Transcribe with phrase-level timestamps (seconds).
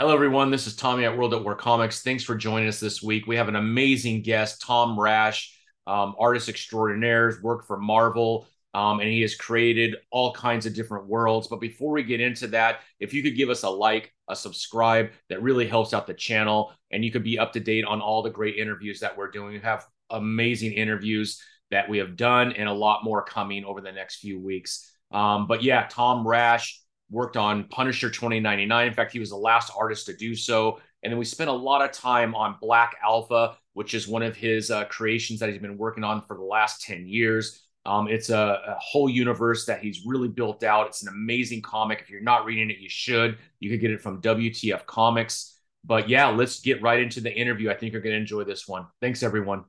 [0.00, 0.50] Hello, everyone.
[0.50, 2.00] This is Tommy at World at War Comics.
[2.00, 3.26] Thanks for joining us this week.
[3.26, 5.54] We have an amazing guest, Tom Rasch,
[5.86, 11.06] um, artist extraordinaire, worked for Marvel, um, and he has created all kinds of different
[11.06, 11.48] worlds.
[11.48, 15.10] But before we get into that, if you could give us a like, a subscribe,
[15.28, 18.22] that really helps out the channel, and you could be up to date on all
[18.22, 19.52] the great interviews that we're doing.
[19.52, 23.92] We have amazing interviews that we have done, and a lot more coming over the
[23.92, 24.96] next few weeks.
[25.10, 26.79] Um, but yeah, Tom Rasch
[27.10, 28.86] worked on Punisher 2099.
[28.86, 30.80] In fact, he was the last artist to do so.
[31.02, 34.36] And then we spent a lot of time on Black Alpha, which is one of
[34.36, 37.62] his uh, creations that he's been working on for the last 10 years.
[37.86, 40.88] Um, it's a, a, whole universe that he's really built out.
[40.88, 42.00] It's an amazing comic.
[42.00, 43.38] If you're not reading it, you should.
[43.58, 45.58] You could get it from WTF Comics.
[45.84, 47.70] But yeah, let's get right into the interview.
[47.70, 48.86] I think you're going to enjoy this one.
[49.00, 49.64] Thanks, everyone.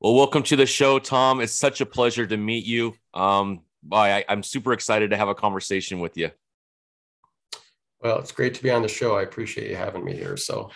[0.00, 1.40] Well, welcome to the show, Tom.
[1.40, 2.94] It's such a pleasure to meet you.
[3.14, 3.62] Um,
[3.92, 6.30] I, I'm super excited to have a conversation with you.
[8.00, 9.16] Well, it's great to be on the show.
[9.16, 10.36] I appreciate you having me here.
[10.36, 10.70] So,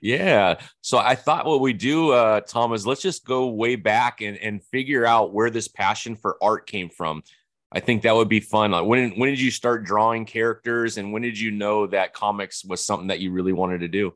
[0.00, 0.60] yeah.
[0.80, 4.38] So I thought what we do, uh, Tom, is let's just go way back and,
[4.38, 7.22] and figure out where this passion for art came from.
[7.72, 8.72] I think that would be fun.
[8.72, 12.64] Like when when did you start drawing characters, and when did you know that comics
[12.64, 14.14] was something that you really wanted to do?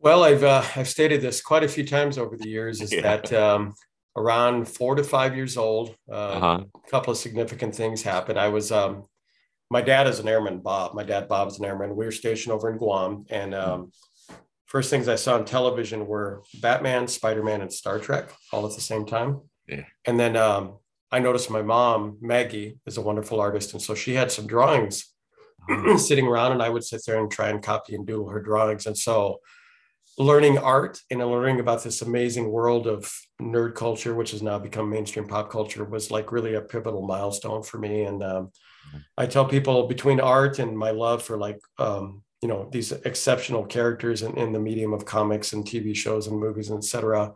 [0.00, 2.80] Well, I've uh, I've stated this quite a few times over the years.
[2.80, 3.02] Is yeah.
[3.02, 3.74] that um,
[4.18, 6.64] around four to five years old, uh, uh-huh.
[6.74, 8.38] a couple of significant things happened.
[8.38, 9.04] I was, um,
[9.70, 10.94] my dad is an airman, Bob.
[10.94, 11.96] My dad, Bob, is an airman.
[11.96, 13.26] We were stationed over in Guam.
[13.30, 13.92] And um,
[14.66, 18.74] first things I saw on television were Batman, Spider Man, and Star Trek all at
[18.74, 19.40] the same time.
[19.66, 19.84] Yeah.
[20.04, 20.78] And then um,
[21.12, 23.72] I noticed my mom, Maggie, is a wonderful artist.
[23.72, 25.14] And so she had some drawings
[25.68, 25.98] uh-huh.
[26.08, 28.86] sitting around, and I would sit there and try and copy and doodle her drawings.
[28.86, 29.40] And so
[30.18, 34.90] learning art and learning about this amazing world of nerd culture, which has now become
[34.90, 38.02] mainstream pop culture, was like really a pivotal milestone for me.
[38.02, 38.98] And um, mm-hmm.
[39.16, 43.64] I tell people between art and my love for like, um, you know, these exceptional
[43.64, 47.32] characters in, in, the medium of comics and TV shows and movies, and et cetera,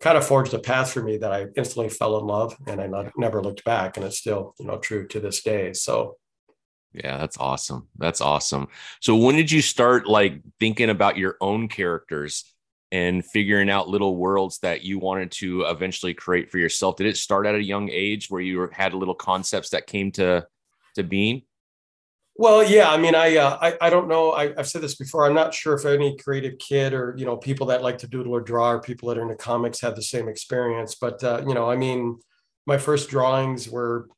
[0.00, 2.86] kind of forged a path for me that I instantly fell in love and I
[2.86, 3.96] not, never looked back.
[3.96, 5.72] And it's still, you know, true to this day.
[5.72, 6.17] So
[6.92, 7.88] yeah, that's awesome.
[7.98, 8.68] That's awesome.
[9.00, 12.44] So when did you start like thinking about your own characters
[12.90, 16.96] and figuring out little worlds that you wanted to eventually create for yourself?
[16.96, 20.46] Did it start at a young age where you had little concepts that came to
[20.94, 21.42] to being?
[22.36, 22.88] Well, yeah.
[22.90, 24.32] I mean, I uh, I, I don't know.
[24.32, 25.26] I, have said this before.
[25.26, 28.32] I'm not sure if any creative kid or you know people that like to doodle
[28.32, 30.94] or draw or people that are into comics have the same experience.
[30.94, 32.18] But uh, you know, I mean,
[32.64, 34.08] my first drawings were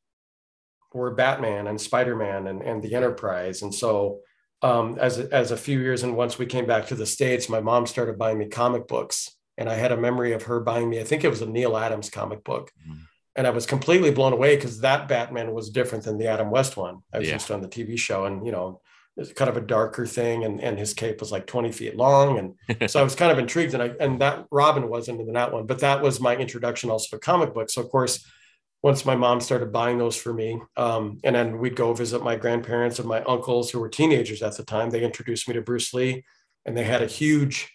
[0.92, 3.62] were Batman and Spider Man and, and the Enterprise.
[3.62, 4.20] And so,
[4.62, 7.60] um, as, as a few years and once we came back to the States, my
[7.60, 9.36] mom started buying me comic books.
[9.56, 11.76] And I had a memory of her buying me, I think it was a Neal
[11.76, 12.70] Adams comic book.
[12.82, 13.02] Mm-hmm.
[13.36, 16.76] And I was completely blown away because that Batman was different than the Adam West
[16.76, 17.34] one I was yeah.
[17.34, 18.24] used to on the TV show.
[18.24, 18.80] And, you know,
[19.16, 20.44] it's kind of a darker thing.
[20.44, 22.54] And, and his cape was like 20 feet long.
[22.68, 23.74] And so I was kind of intrigued.
[23.74, 27.16] And I, and that Robin wasn't in that one, but that was my introduction also
[27.16, 27.74] to comic books.
[27.74, 28.26] So, of course,
[28.82, 30.60] once my mom started buying those for me.
[30.76, 34.56] Um, and then we'd go visit my grandparents and my uncles who were teenagers at
[34.56, 34.90] the time.
[34.90, 36.24] They introduced me to Bruce Lee,
[36.64, 37.70] and they had a huge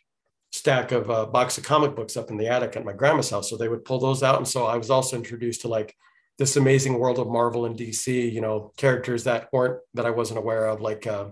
[0.51, 3.29] stack of a uh, box of comic books up in the attic at my grandma's
[3.29, 3.49] house.
[3.49, 4.37] So they would pull those out.
[4.37, 5.93] And so I was also introduced to like
[6.37, 10.39] this amazing world of Marvel and DC, you know, characters that weren't that I wasn't
[10.39, 11.29] aware of, like uh,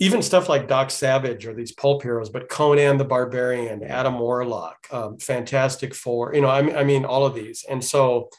[0.00, 4.86] even stuff like Doc Savage or these pulp heroes, but Conan the Barbarian, Adam Warlock,
[4.90, 7.64] um, Fantastic Four, you know, I mean, I mean, all of these.
[7.68, 8.30] And so,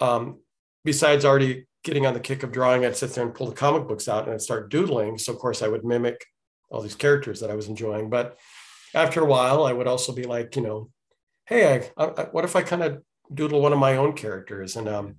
[0.00, 0.40] um,
[0.84, 3.86] besides already getting on the kick of drawing, I'd sit there and pull the comic
[3.86, 5.18] books out and I'd start doodling.
[5.18, 6.24] So, of course, I would mimic
[6.70, 8.08] all these characters that I was enjoying.
[8.08, 8.38] But
[8.94, 10.90] after a while, I would also be like, you know,
[11.44, 13.02] hey, I, I, what if I kind of
[13.32, 14.76] doodle one of my own characters?
[14.76, 15.16] And um,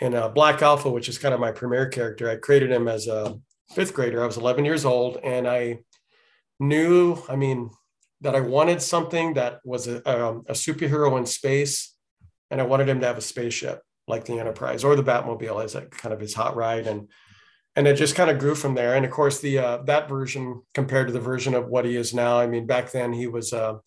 [0.00, 3.06] in uh, Black Alpha, which is kind of my premier character, I created him as
[3.06, 3.38] a
[3.72, 4.22] fifth grader.
[4.22, 5.80] I was 11 years old, and I
[6.60, 7.70] knew, I mean,
[8.20, 11.94] that I wanted something that was a, um, a superhero in space,
[12.50, 15.74] and I wanted him to have a spaceship like the Enterprise or the Batmobile as
[15.74, 17.08] a kind of his hot ride, and
[17.76, 18.94] and it just kind of grew from there.
[18.94, 22.14] And of course, the uh, that version compared to the version of what he is
[22.14, 23.52] now, I mean, back then he was.
[23.52, 23.78] Uh,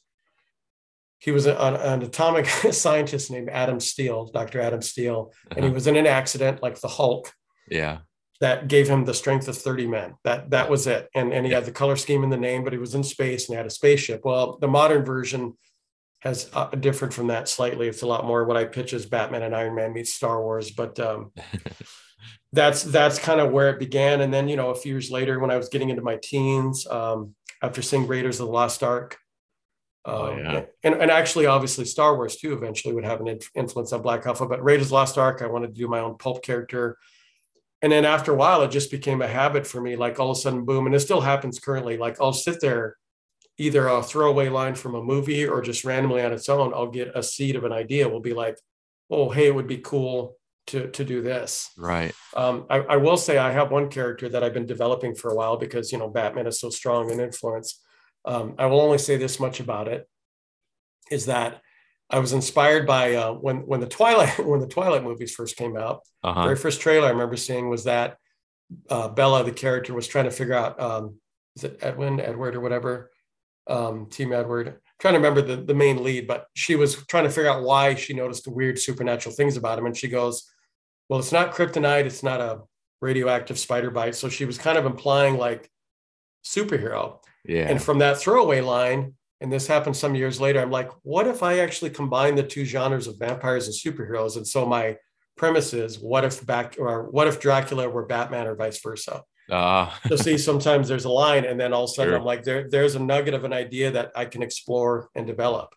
[1.20, 4.62] he was an, an atomic scientist named Adam Steele, Dr.
[4.62, 5.74] Adam Steele, and he uh-huh.
[5.74, 7.34] was in an accident like the Hulk.
[7.72, 8.02] Yeah
[8.40, 10.16] that gave him the strength of 30 men.
[10.24, 11.10] That that was it.
[11.16, 13.48] And and he had the color scheme in the name, but he was in space
[13.48, 14.22] and he had a spaceship.
[14.24, 15.58] Well, the modern version
[16.22, 17.88] has uh, different from that slightly.
[17.88, 20.72] It's a lot more what I pitch as Batman and Iron Man meets Star Wars,
[20.72, 21.32] but um,
[22.54, 24.22] that's that's kind of where it began.
[24.22, 26.86] And then you know a few years later, when I was getting into my teens,
[26.88, 29.18] um, after seeing Raiders of the Lost Ark.
[30.06, 30.62] Oh, um, yeah.
[30.84, 34.48] and, and actually, obviously, Star Wars too eventually would have an influence on Black Alpha.
[34.48, 36.98] But Raiders of the Lost Ark, I wanted to do my own pulp character
[37.82, 39.96] and then after a while, it just became a habit for me.
[39.96, 41.98] Like all of a sudden, boom, and it still happens currently.
[41.98, 42.98] Like I'll sit there,
[43.58, 47.12] either a throwaway line from a movie or just randomly on its own, I'll get
[47.16, 48.10] a seed of an idea.
[48.10, 48.58] Will be like,
[49.10, 50.38] oh, hey, it would be cool
[50.68, 51.70] to to do this.
[51.78, 52.14] Right.
[52.36, 55.36] Um, I, I will say I have one character that I've been developing for a
[55.36, 57.82] while because you know Batman is so strong in influence.
[58.26, 60.08] Um, I will only say this much about it:
[61.12, 61.62] is that
[62.10, 65.78] I was inspired by uh, when when the Twilight when the Twilight movies first came
[65.78, 66.02] out.
[66.24, 66.44] Uh-huh.
[66.44, 68.18] Very first trailer I remember seeing was that
[68.90, 71.20] uh, Bella, the character, was trying to figure out um,
[71.56, 73.12] is it Edwin, Edward, or whatever,
[73.68, 74.68] um, Team Edward.
[74.68, 77.64] I'm trying to remember the, the main lead, but she was trying to figure out
[77.64, 80.50] why she noticed the weird supernatural things about him, and she goes,
[81.10, 82.06] "Well, it's not kryptonite.
[82.06, 82.62] It's not a
[83.02, 85.70] radioactive spider bite." So she was kind of implying like
[86.46, 87.20] superhero.
[87.44, 87.70] Yeah.
[87.70, 91.44] And from that throwaway line, and this happened some years later i'm like what if
[91.44, 94.96] i actually combine the two genres of vampires and superheroes and so my
[95.36, 99.90] premise is what if back or what if dracula were batman or vice versa uh.
[100.08, 102.20] so see sometimes there's a line and then all of a sudden sure.
[102.20, 105.74] i'm like there, there's a nugget of an idea that i can explore and develop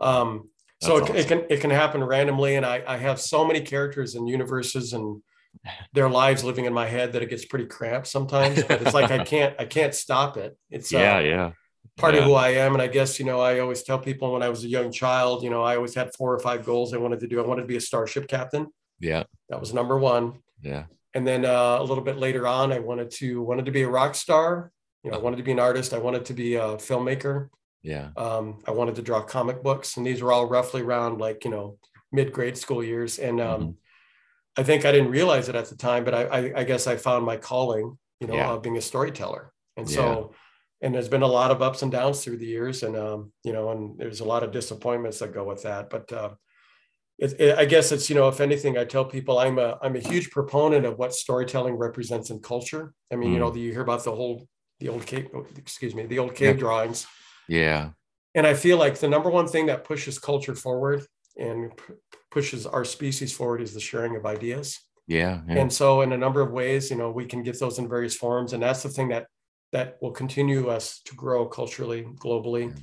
[0.00, 0.48] um,
[0.80, 1.16] so it, awesome.
[1.16, 4.92] it, can it can happen randomly and I, I have so many characters and universes
[4.92, 5.22] and
[5.92, 9.10] their lives living in my head that it gets pretty cramped sometimes but it's like
[9.10, 11.50] i can't i can't stop it it's yeah uh, yeah
[11.98, 12.20] part yeah.
[12.20, 12.72] of who I am.
[12.72, 15.42] And I guess, you know, I always tell people when I was a young child,
[15.42, 17.42] you know, I always had four or five goals I wanted to do.
[17.42, 18.68] I wanted to be a starship captain.
[19.00, 19.24] Yeah.
[19.50, 20.38] That was number one.
[20.62, 20.84] Yeah.
[21.14, 23.88] And then uh, a little bit later on, I wanted to wanted to be a
[23.88, 24.70] rock star.
[25.02, 25.92] You know, I wanted to be an artist.
[25.92, 27.48] I wanted to be a filmmaker.
[27.82, 28.10] Yeah.
[28.16, 31.50] Um, I wanted to draw comic books, and these were all roughly around like you
[31.50, 31.78] know
[32.12, 33.18] mid grade school years.
[33.18, 33.70] And um, mm-hmm.
[34.60, 36.96] I think I didn't realize it at the time, but I, I, I guess I
[36.96, 37.98] found my calling.
[38.20, 38.50] You know, yeah.
[38.52, 39.52] uh, being a storyteller.
[39.76, 40.34] And so
[40.80, 43.52] and there's been a lot of ups and downs through the years and um, you
[43.52, 46.30] know and there's a lot of disappointments that go with that but uh,
[47.18, 49.96] it, it, i guess it's you know if anything i tell people i'm a i'm
[49.96, 52.94] a huge proponent of what storytelling represents in culture.
[53.12, 53.32] I mean mm.
[53.34, 54.46] you know you hear about the whole
[54.80, 56.60] the old cave excuse me the old cave yeah.
[56.60, 57.06] drawings.
[57.48, 57.90] Yeah.
[58.34, 61.04] And i feel like the number one thing that pushes culture forward
[61.36, 61.94] and p-
[62.30, 64.78] pushes our species forward is the sharing of ideas.
[65.06, 67.78] Yeah, yeah, and so in a number of ways you know we can get those
[67.78, 69.26] in various forms and that's the thing that
[69.72, 72.74] that will continue us to grow culturally globally.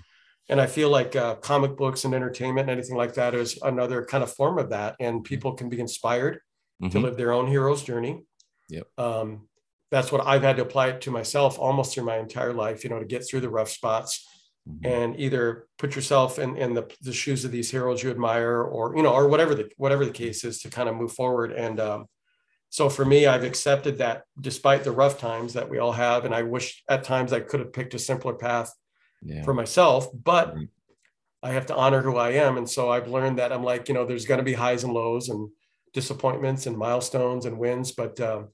[0.50, 4.06] And I feel like uh, comic books and entertainment and anything like that is another
[4.06, 4.96] kind of form of that.
[5.00, 6.36] And people can be inspired
[6.82, 6.90] mm-hmm.
[6.90, 8.24] to live their own hero's journey.
[8.70, 8.88] Yep.
[8.98, 9.48] Um,
[9.90, 12.90] that's what I've had to apply it to myself almost through my entire life, you
[12.90, 14.28] know, to get through the rough spots
[14.70, 14.86] mm-hmm.
[14.86, 18.96] and either put yourself in, in the, the shoes of these heroes you admire or,
[18.96, 21.52] you know, or whatever the, whatever the case is to kind of move forward.
[21.52, 22.06] And, um,
[22.75, 26.36] so for me, I've accepted that despite the rough times that we all have, and
[26.36, 28.69] I wish at times I could have picked a simpler path
[29.24, 29.44] yeah.
[29.44, 30.63] for myself, but mm-hmm.
[31.42, 32.57] I have to honor who I am.
[32.57, 34.92] And so I've learned that I'm like, you know, there's going to be highs and
[34.92, 35.48] lows and
[35.94, 38.50] disappointments and milestones and wins, but um,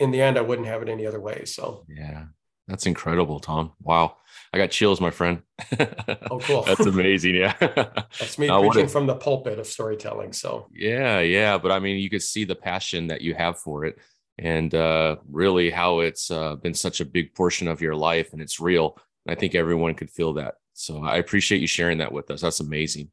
[0.00, 1.44] in the end, I wouldn't have it any other way.
[1.44, 2.24] So yeah,
[2.68, 3.72] that's incredible, Tom.
[3.80, 4.16] Wow.
[4.52, 5.42] I got chills, my friend.
[6.30, 6.62] Oh, cool.
[6.62, 7.36] That's amazing.
[7.36, 7.54] Yeah.
[7.60, 10.32] That's me uh, preaching from the pulpit of storytelling.
[10.32, 11.56] So yeah, yeah.
[11.56, 13.98] But I mean, you could see the passion that you have for it
[14.38, 18.42] and uh, really how it's uh, been such a big portion of your life and
[18.42, 18.98] it's real.
[19.24, 20.54] And I think everyone could feel that.
[20.74, 22.40] So I appreciate you sharing that with us.
[22.40, 23.10] That's amazing.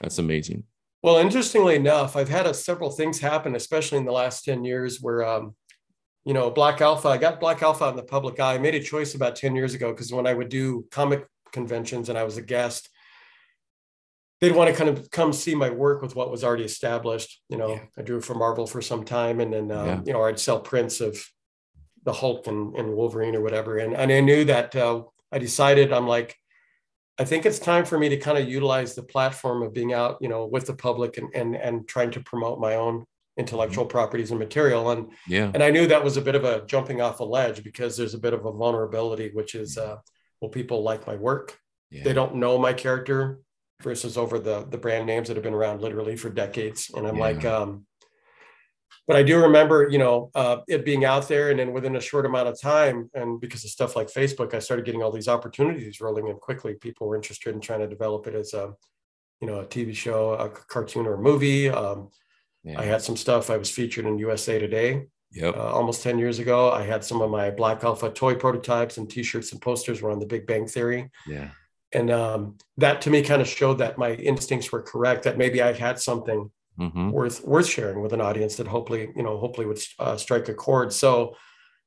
[0.00, 0.64] That's amazing.
[1.02, 5.00] Well, interestingly enough, I've had a, several things happen, especially in the last 10 years,
[5.00, 5.54] where um,
[6.24, 8.54] you know, Black Alpha, I got Black Alpha in the public eye.
[8.54, 12.08] I made a choice about 10 years ago because when I would do comic conventions
[12.08, 12.90] and I was a guest,
[14.40, 17.40] they'd want to kind of come see my work with what was already established.
[17.48, 17.80] You know, yeah.
[17.96, 20.00] I drew for Marvel for some time and then, um, yeah.
[20.04, 21.18] you know, I'd sell prints of
[22.04, 23.78] the Hulk and, and Wolverine or whatever.
[23.78, 26.36] And, and I knew that uh, I decided, I'm like,
[27.18, 30.18] I think it's time for me to kind of utilize the platform of being out,
[30.20, 33.04] you know, with the public and, and, and trying to promote my own
[33.38, 34.90] intellectual properties and material.
[34.90, 35.50] And yeah.
[35.54, 38.14] and i knew that was a bit of a jumping off a ledge because there's
[38.14, 39.96] a bit of a vulnerability which is uh
[40.40, 41.58] well people like my work.
[41.90, 42.04] Yeah.
[42.04, 43.40] they don't know my character
[43.82, 46.90] versus over the the brand names that have been around literally for decades.
[46.94, 47.22] And i'm yeah.
[47.22, 47.86] like um
[49.06, 52.00] but i do remember you know uh, it being out there and then within a
[52.00, 55.28] short amount of time and because of stuff like facebook i started getting all these
[55.28, 56.74] opportunities rolling in quickly.
[56.74, 58.74] People were interested in trying to develop it as a
[59.40, 62.10] you know a tv show a cartoon or a movie um,
[62.68, 62.80] yeah.
[62.80, 63.50] I had some stuff.
[63.50, 65.06] I was featured in USA Today.
[65.32, 65.56] Yep.
[65.56, 69.10] Uh, almost 10 years ago, I had some of my Black Alpha toy prototypes and
[69.10, 71.10] T-shirts and posters were on The Big Bang Theory.
[71.26, 71.50] Yeah.
[71.92, 75.24] And um, that to me kind of showed that my instincts were correct.
[75.24, 77.10] That maybe I had something mm-hmm.
[77.10, 80.54] worth worth sharing with an audience that hopefully you know hopefully would uh, strike a
[80.54, 80.92] chord.
[80.92, 81.36] So,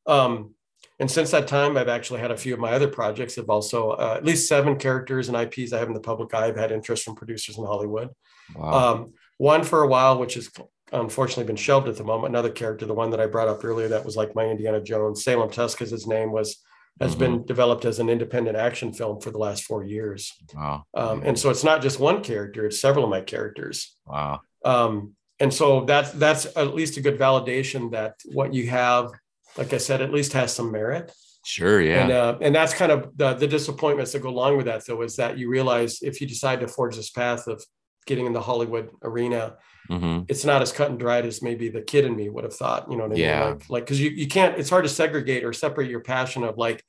[0.07, 0.55] um,
[0.99, 3.91] and since that time, I've actually had a few of my other projects have also
[3.91, 6.47] uh, at least seven characters and IPs I have in the public eye.
[6.47, 8.09] I've had interest from producers in Hollywood.
[8.55, 8.93] Wow.
[8.93, 10.51] Um, one for a while, which has
[10.91, 12.31] unfortunately been shelved at the moment.
[12.31, 15.23] Another character, the one that I brought up earlier, that was like my Indiana Jones,
[15.23, 16.61] Salem Tusk, as his name was,
[16.99, 17.19] has mm-hmm.
[17.19, 20.31] been developed as an independent action film for the last four years.
[20.53, 20.83] Wow.
[20.93, 23.95] Um, and so it's not just one character; it's several of my characters.
[24.05, 24.41] Wow.
[24.63, 29.09] Um, and so that's that's at least a good validation that what you have,
[29.57, 31.11] like I said, at least has some merit.
[31.43, 32.03] Sure, yeah.
[32.03, 35.01] And, uh, and that's kind of the, the disappointments that go along with that, though,
[35.01, 37.65] is that you realize if you decide to forge this path of
[38.05, 39.57] getting in the Hollywood arena,
[39.89, 40.23] mm-hmm.
[40.27, 42.89] it's not as cut and dried as maybe the kid in me would have thought.
[42.89, 43.39] You know what I yeah.
[43.39, 43.49] mean?
[43.53, 44.57] Like, like because you you can't.
[44.57, 46.83] It's hard to segregate or separate your passion of like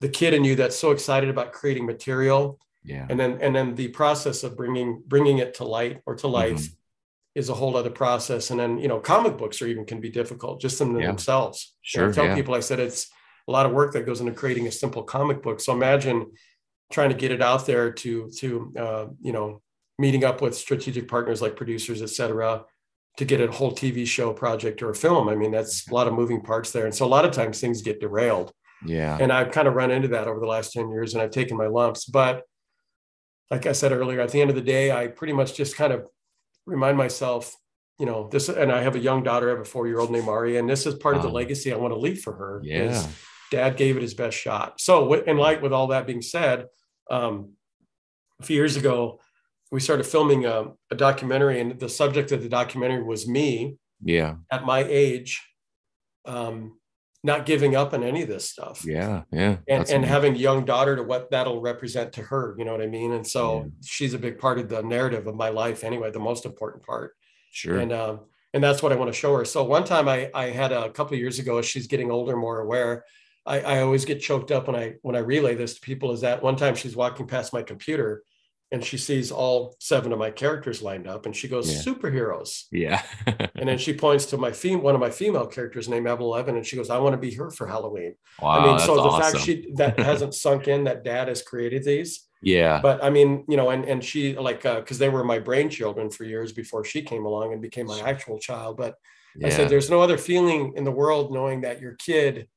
[0.00, 3.74] the kid in you that's so excited about creating material, yeah, and then and then
[3.74, 6.60] the process of bringing bringing it to light or to life.
[6.60, 6.72] Mm-hmm.
[7.34, 10.08] Is a whole other process, and then you know, comic books are even can be
[10.08, 11.06] difficult just in yeah.
[11.06, 11.74] themselves.
[11.82, 12.34] Sure, I tell yeah.
[12.34, 13.10] people, I said it's
[13.46, 15.60] a lot of work that goes into creating a simple comic book.
[15.60, 16.32] So imagine
[16.90, 19.62] trying to get it out there to to uh, you know
[19.98, 22.64] meeting up with strategic partners like producers, et cetera,
[23.16, 25.28] to get a whole TV show project or a film.
[25.28, 27.60] I mean, that's a lot of moving parts there, and so a lot of times
[27.60, 28.52] things get derailed.
[28.84, 31.30] Yeah, and I've kind of run into that over the last ten years, and I've
[31.30, 32.04] taken my lumps.
[32.04, 32.42] But
[33.50, 35.92] like I said earlier, at the end of the day, I pretty much just kind
[35.92, 36.06] of
[36.66, 37.54] remind myself
[37.98, 40.10] you know this and i have a young daughter i have a four year old
[40.10, 42.60] named ari and this is part of the legacy i want to leave for her
[42.62, 43.06] yeah
[43.50, 44.80] dad gave it his best shot.
[44.80, 46.66] So, in light with all that being said,
[47.10, 47.52] um,
[48.40, 49.20] a few years ago,
[49.70, 53.76] we started filming a, a, documentary, and the subject of the documentary was me.
[54.02, 54.36] Yeah.
[54.50, 55.42] At my age,
[56.24, 56.78] um,
[57.22, 58.84] not giving up on any of this stuff.
[58.84, 59.56] Yeah, yeah.
[59.68, 62.54] And, and having a young daughter to what that'll represent to her.
[62.58, 63.12] You know what I mean?
[63.12, 63.64] And so yeah.
[63.84, 66.10] she's a big part of the narrative of my life, anyway.
[66.10, 67.16] The most important part.
[67.50, 67.78] Sure.
[67.78, 68.20] And um,
[68.54, 69.44] and that's what I want to show her.
[69.44, 72.60] So one time I I had a couple years ago, as she's getting older, more
[72.60, 73.04] aware.
[73.44, 76.20] I, I always get choked up when I when I relay this to people is
[76.20, 78.22] that one time she's walking past my computer
[78.72, 81.92] and she sees all seven of my characters lined up and she goes yeah.
[81.92, 83.02] superheroes yeah
[83.54, 86.56] and then she points to my fem- one of my female characters named Evelyn Levin
[86.56, 89.02] and she goes I want to be her for Halloween wow, I mean so the
[89.02, 89.32] awesome.
[89.32, 93.44] fact she that hasn't sunk in that dad has created these yeah but I mean
[93.48, 96.52] you know and and she like uh because they were my brain children for years
[96.52, 98.96] before she came along and became my actual child but
[99.36, 99.46] yeah.
[99.46, 102.48] I said there's no other feeling in the world knowing that your kid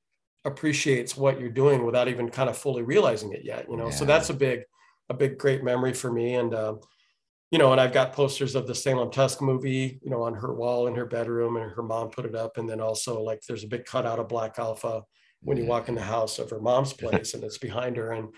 [0.46, 3.96] appreciates what you're doing without even kind of fully realizing it yet you know yeah.
[3.96, 4.62] so that's a big
[5.10, 6.36] a big great memory for me.
[6.36, 6.76] And uh,
[7.52, 10.54] you know and i've got posters of the salem tusk movie you know on her
[10.54, 12.58] wall in her bedroom and her mom put it up.
[12.58, 15.04] And then also like there's a big cutout of black alpha
[15.42, 18.12] when you walk in the house of her mom's place and it's behind her.
[18.12, 18.30] And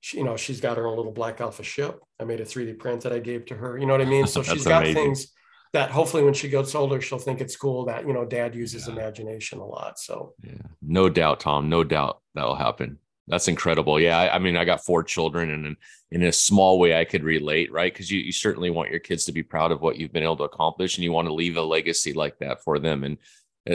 [0.00, 2.00] she, you know she's got her own little black alpha ship.
[2.20, 4.26] I made a 3d print that i gave to her you know what i mean?
[4.26, 5.02] So she's got amazing.
[5.02, 5.32] things
[5.72, 8.86] that hopefully when she gets older she'll think it's cool that you know dad uses
[8.86, 8.94] yeah.
[8.94, 9.98] imagination a lot.
[9.98, 10.54] So yeah.
[10.82, 11.68] No doubt tom.
[11.68, 14.00] No doubt that'll happen that's incredible.
[14.00, 15.76] Yeah I, I, mean i got four children and in,
[16.10, 17.92] in a small way i could relate right?
[17.92, 20.36] Because you, you certainly want your kids to be proud of what you've been able
[20.38, 23.04] to accomplish and you want to leave a legacy like that for them.
[23.04, 23.18] And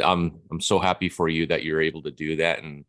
[0.03, 2.63] i'm i'm so happy for you that you're able to do that.
[2.63, 2.85] And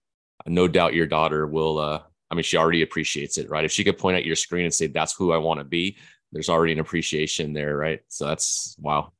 [0.46, 3.64] no doubt your daughter will uh i mean she already appreciates it right?
[3.64, 5.96] If she could point at your screen and say that's who i want to be
[6.32, 8.00] there's already an appreciation there, right?
[8.08, 9.12] So that's wow,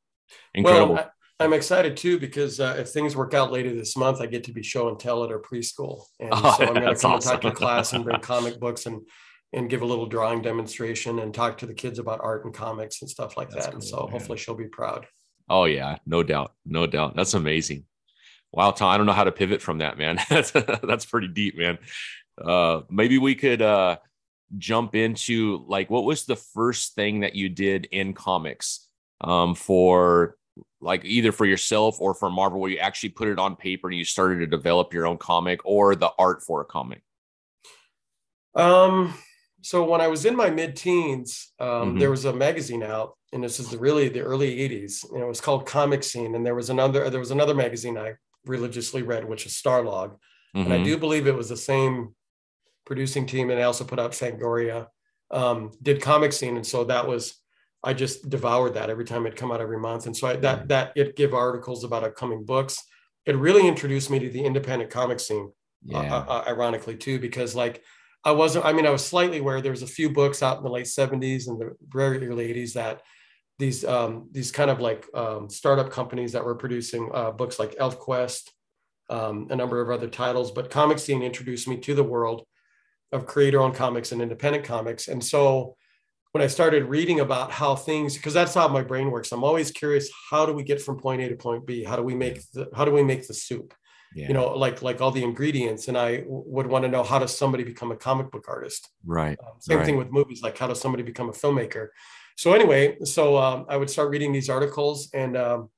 [0.55, 0.95] incredible.
[0.95, 1.11] Well, I,
[1.45, 4.53] am excited too because uh, if things work out later this month, I get to
[4.53, 7.13] be show and tell at our preschool, and oh, so I'm going to come awesome.
[7.13, 9.03] and talk to class and bring comic books and
[9.55, 13.03] and give a little drawing demonstration and talk to the kids about art and comics
[13.03, 13.73] and stuff like that's that.
[13.73, 14.11] Cool, and so man.
[14.11, 15.07] hopefully she'll be proud.
[15.49, 17.17] Oh yeah, no doubt, no doubt.
[17.17, 17.85] That's amazing.
[18.53, 20.19] Wow, Tom, I don't know how to pivot from that, man.
[20.29, 21.79] that's that's pretty deep, man.
[22.43, 23.97] Uh, maybe we could uh,
[24.59, 28.89] jump into like what was the first thing that you did in comics
[29.21, 30.37] um, for
[30.83, 33.97] like either for yourself or for Marvel where you actually put it on paper and
[33.97, 37.03] you started to develop your own comic or the art for a comic?
[38.55, 39.15] Um,
[39.63, 41.99] so when I was in my mid-teens, um, mm-hmm.
[41.99, 45.11] there was a magazine out, and this is really the early '80s.
[45.11, 48.15] and it was called Comic Scene, and there was another there was another magazine I
[48.45, 50.63] religiously read, which is Starlog, mm-hmm.
[50.63, 50.85] and I mm-hmm.
[50.85, 52.15] do believe it was the same
[52.85, 54.89] producing team, and I also put out Fangoria.
[55.31, 57.42] Um, did comic scene, and so that was
[57.85, 60.69] I just devoured that every time it come out every month, and so I, that
[60.69, 62.79] that it give articles about upcoming books.
[63.27, 65.53] It really introduced me to the independent comic scene,
[65.95, 66.15] uh, yeah.
[66.15, 67.83] uh, uh, ironically too, because like
[68.25, 68.65] I wasn't.
[68.65, 70.87] I mean, I was slightly aware there was a few books out in the late
[70.87, 73.03] '70s and the very early '80s that
[73.59, 77.77] these um, these kind of like um, startup companies that were producing uh, books like
[77.77, 78.49] ElfQuest,
[79.11, 80.53] um, a number of other titles.
[80.53, 82.47] But Comic Scene introduced me to the world
[83.11, 85.09] of creator-owned comics and independent comics.
[85.09, 85.77] And so
[86.33, 89.71] when I started reading about how things, because that's how my brain works, I'm always
[89.71, 91.85] curious, how do we get from point A to point B?
[91.85, 93.75] How do we make the how do we make the soup?
[94.15, 94.29] Yeah.
[94.29, 95.89] You know, like like all the ingredients.
[95.89, 98.91] And I would want to know how does somebody become a comic book artist?
[99.05, 99.39] Right.
[99.43, 99.87] Um, same right.
[99.87, 101.89] thing with movies, like how does somebody become a filmmaker?
[102.37, 105.69] So anyway, so um, I would start reading these articles and um,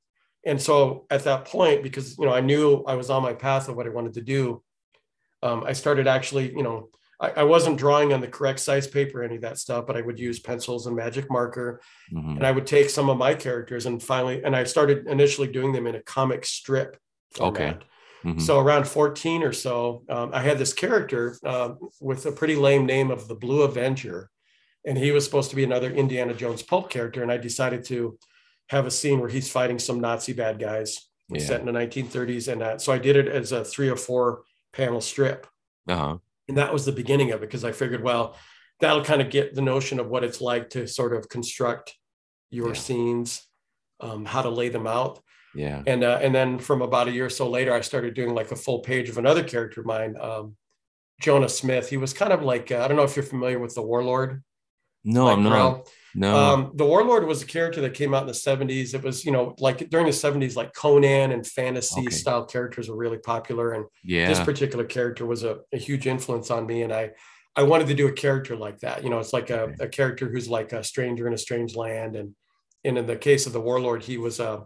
[0.47, 3.69] and so at that point, because you know I knew I was on my path
[3.69, 4.63] of what I wanted to do,
[5.43, 6.91] um, I started actually, you know,
[7.25, 10.01] I, I, wasn't drawing on the correct size paper, any of that stuff, but I
[10.01, 11.81] would use pencils and magic marker,
[12.13, 12.37] mm-hmm.
[12.37, 15.73] and I would take some of my characters and finally, and I started initially doing
[15.73, 16.99] them in a comic strip.
[17.35, 17.61] Format.
[17.61, 17.77] Okay.
[18.25, 18.41] Mm-hmm.
[18.41, 22.87] So around 14 or so, um, I had this character uh, with a pretty lame
[22.87, 24.31] name of the Blue Avenger,
[24.87, 28.19] and he was supposed to be another Indiana Jones pulp character, and I decided to
[28.69, 31.45] have a scene where he's fighting some Nazi bad guys yeah.
[31.45, 32.51] set in the 1930s.
[32.51, 35.47] And uh, so I did it as a three or four panel strip.
[35.89, 36.19] Uh-huh.
[36.49, 38.37] And that was the beginning of it because I figured, well,
[38.81, 41.95] that'll kind of get the notion of what it's like to sort of construct
[42.51, 42.75] your yeah.
[42.75, 43.47] scenes,
[44.01, 45.23] um, how to lay them out.
[45.55, 45.83] Yeah.
[45.87, 48.51] And uh, and then from about a year or so later, I started doing like
[48.51, 50.57] a full page of another character of mine, um,
[51.21, 51.89] Jonah Smith.
[51.89, 54.43] He was kind of like uh, I don't know if you're familiar with the Warlord.
[55.05, 55.89] No, I'm not.
[56.15, 56.37] No.
[56.37, 58.95] Um, the Warlord was a character that came out in the 70s.
[58.95, 62.11] It was, you know, like during the 70s, like Conan and fantasy okay.
[62.11, 63.73] style characters were really popular.
[63.73, 64.29] And yeah.
[64.29, 66.83] this particular character was a, a, huge influence on me.
[66.83, 67.11] And I
[67.57, 69.05] I wanted to do a character like that.
[69.05, 72.17] You know, it's like a, a character who's like a stranger in a strange land.
[72.17, 72.35] And,
[72.85, 74.65] and in the case of the Warlord, he was a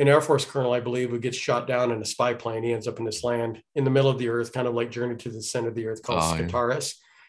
[0.00, 2.64] an Air Force colonel, I believe, who gets shot down in a spy plane.
[2.64, 4.90] He ends up in this land in the middle of the earth, kind of like
[4.90, 6.36] Journey to the Center of the Earth called oh.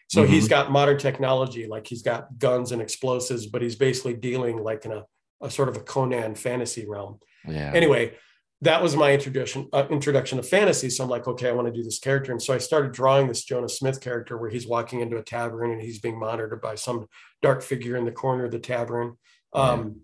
[0.08, 0.32] So mm-hmm.
[0.32, 4.84] he's got modern technology, like he's got guns and explosives, but he's basically dealing like
[4.84, 5.04] in a,
[5.42, 7.18] a sort of a Conan fantasy realm.
[7.46, 7.72] Yeah.
[7.74, 8.14] Anyway,
[8.62, 10.90] that was my introduction uh, introduction of fantasy.
[10.90, 13.28] So I'm like, okay, I want to do this character, and so I started drawing
[13.28, 16.76] this Jonah Smith character where he's walking into a tavern and he's being monitored by
[16.76, 17.06] some
[17.42, 19.16] dark figure in the corner of the tavern.
[19.52, 20.02] Um,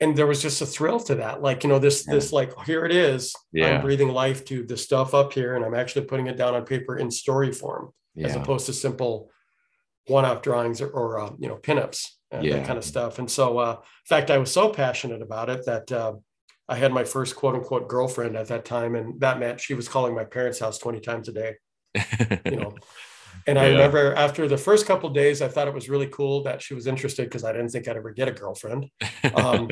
[0.00, 2.14] and there was just a thrill to that like you know this yeah.
[2.14, 3.68] this like here it is yeah.
[3.68, 6.64] i'm breathing life to the stuff up here and i'm actually putting it down on
[6.64, 8.26] paper in story form yeah.
[8.26, 9.30] as opposed to simple
[10.06, 12.56] one-off drawings or, or uh, you know pinups and yeah.
[12.56, 13.18] that kind of stuff.
[13.18, 16.14] And so, uh, in fact, I was so passionate about it that uh,
[16.68, 19.88] I had my first quote unquote girlfriend at that time, and that meant she was
[19.88, 21.54] calling my parents' house twenty times a day.
[22.46, 22.74] you know.
[23.46, 26.62] And I remember after the first couple days, I thought it was really cool that
[26.62, 28.90] she was interested because I didn't think I'd ever get a girlfriend.
[29.34, 29.68] Um,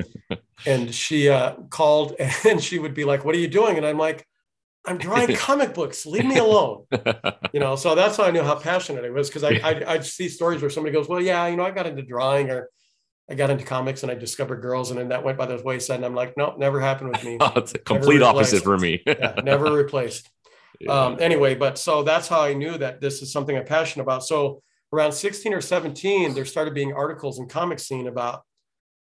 [0.66, 2.14] and she uh, called
[2.46, 4.26] and she would be like, "What are you doing?" And I'm like,
[4.88, 6.06] I'm drawing comic books.
[6.06, 6.84] Leave me alone.
[7.54, 10.04] You know, so that's how I knew how passionate I was because I, I I'd
[10.04, 12.68] see stories where somebody goes, well, yeah, you know, I got into drawing or
[13.30, 15.96] I got into comics and I discovered girls, and then that went by the wayside.
[15.96, 17.38] And I'm like, nope, never happened with me.
[17.40, 19.02] oh, it's a complete opposite for me.
[19.06, 20.28] yeah, never replaced.
[20.78, 20.92] Yeah.
[20.92, 24.24] Um, anyway, but so that's how I knew that this is something I'm passionate about.
[24.24, 28.42] So around 16 or 17, there started being articles in comic scene about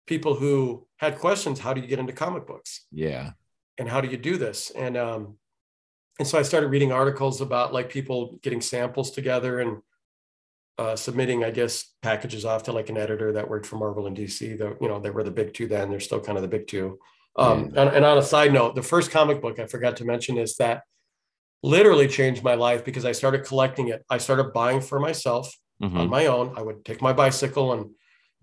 [0.07, 1.59] people who had questions.
[1.59, 2.85] How do you get into comic books?
[2.91, 3.31] Yeah.
[3.77, 4.71] And how do you do this?
[4.71, 5.37] And um,
[6.19, 9.81] and so I started reading articles about like people getting samples together and
[10.77, 14.15] uh, submitting, I guess, packages off to like an editor that worked for Marvel and
[14.15, 14.57] DC.
[14.57, 16.67] The you know they were the big two then; they're still kind of the big
[16.67, 16.99] two.
[17.35, 20.37] Um, and, and on a side note, the first comic book I forgot to mention
[20.37, 20.81] is that
[21.61, 24.03] literally changed my life because I started collecting it.
[24.09, 25.97] I started buying for myself mm-hmm.
[25.97, 26.53] on my own.
[26.57, 27.91] I would take my bicycle and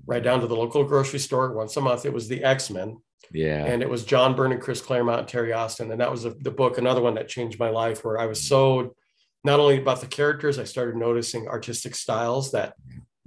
[0.07, 2.05] ride down to the local grocery store once a month.
[2.05, 2.99] It was the X Men,
[3.33, 3.65] yeah.
[3.65, 5.91] And it was John Byrne and Chris Claremont and Terry Austin.
[5.91, 8.43] And that was a, the book, another one that changed my life, where I was
[8.43, 8.95] so
[9.45, 12.75] not only about the characters, I started noticing artistic styles that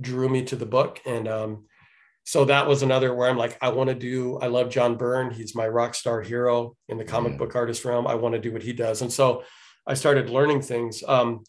[0.02, 1.00] drew me to the book.
[1.06, 1.66] And um,
[2.24, 5.32] so that was another where I'm like, I want to do, I love John Byrne.
[5.32, 7.38] He's my rock star hero in the comic yeah.
[7.38, 8.08] book artist realm.
[8.08, 9.02] I want to do what he does.
[9.02, 9.44] And so
[9.86, 11.04] I started learning things.
[11.08, 11.44] Um,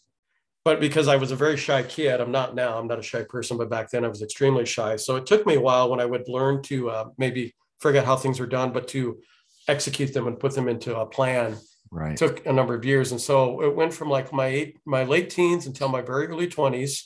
[0.63, 3.23] but because I was a very shy kid, I'm not now, I'm not a shy
[3.23, 4.97] person, but back then I was extremely shy.
[4.97, 8.15] So it took me a while when I would learn to uh, maybe forget how
[8.15, 9.19] things were done, but to
[9.67, 11.57] execute them and put them into a plan
[11.91, 12.17] right.
[12.17, 13.11] took a number of years.
[13.11, 16.47] And so it went from like my eight, my late teens until my very early
[16.47, 17.03] 20s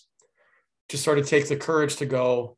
[0.89, 2.57] to sort of take the courage to go,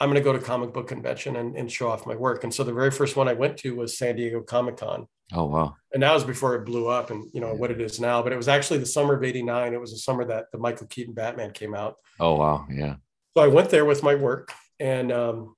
[0.00, 2.44] I'm going to go to comic book convention and, and show off my work.
[2.44, 5.08] And so the very first one I went to was San Diego Comic Con.
[5.32, 5.74] Oh, wow.
[5.92, 7.54] And that was before it blew up and, you know, yeah.
[7.54, 9.74] what it is now, but it was actually the summer of 89.
[9.74, 11.96] It was the summer that the Michael Keaton Batman came out.
[12.20, 12.66] Oh, wow.
[12.70, 12.96] Yeah.
[13.36, 15.56] So I went there with my work and, um,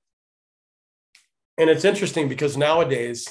[1.57, 3.27] and it's interesting because nowadays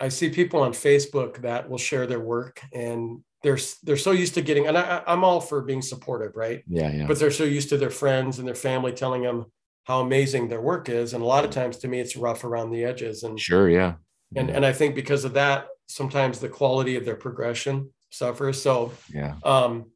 [0.00, 4.34] I see people on Facebook that will share their work and they're they're so used
[4.34, 6.62] to getting and I, I'm all for being supportive, right?
[6.66, 7.06] Yeah, yeah.
[7.06, 9.46] But they're so used to their friends and their family telling them
[9.84, 12.70] how amazing their work is, and a lot of times to me it's rough around
[12.70, 13.22] the edges.
[13.22, 13.94] And sure, yeah.
[14.34, 14.56] And yeah.
[14.56, 18.60] and I think because of that, sometimes the quality of their progression suffers.
[18.62, 19.36] So yeah.
[19.44, 19.91] Um,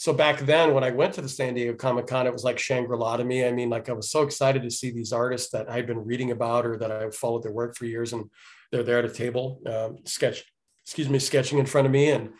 [0.00, 2.58] so back then when I went to the San Diego Comic Con, it was like
[2.58, 3.44] Shangri-La to me.
[3.44, 6.30] I mean, like I was so excited to see these artists that I'd been reading
[6.30, 8.14] about or that I followed their work for years.
[8.14, 8.30] And
[8.72, 10.42] they're there at a table, um, sketch,
[10.86, 12.12] excuse me, sketching in front of me.
[12.12, 12.30] And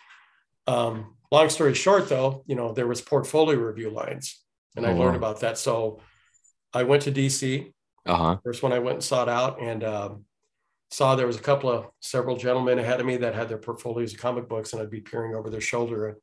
[0.66, 4.42] um, long story short though, you know, there was portfolio review lines
[4.74, 5.28] and oh, I learned wow.
[5.28, 5.58] about that.
[5.58, 6.00] So
[6.72, 7.74] I went to DC.
[8.06, 8.38] Uh-huh.
[8.42, 10.24] First one I went and sought out and um,
[10.90, 14.14] saw there was a couple of several gentlemen ahead of me that had their portfolios
[14.14, 16.16] of comic books, and I'd be peering over their shoulder.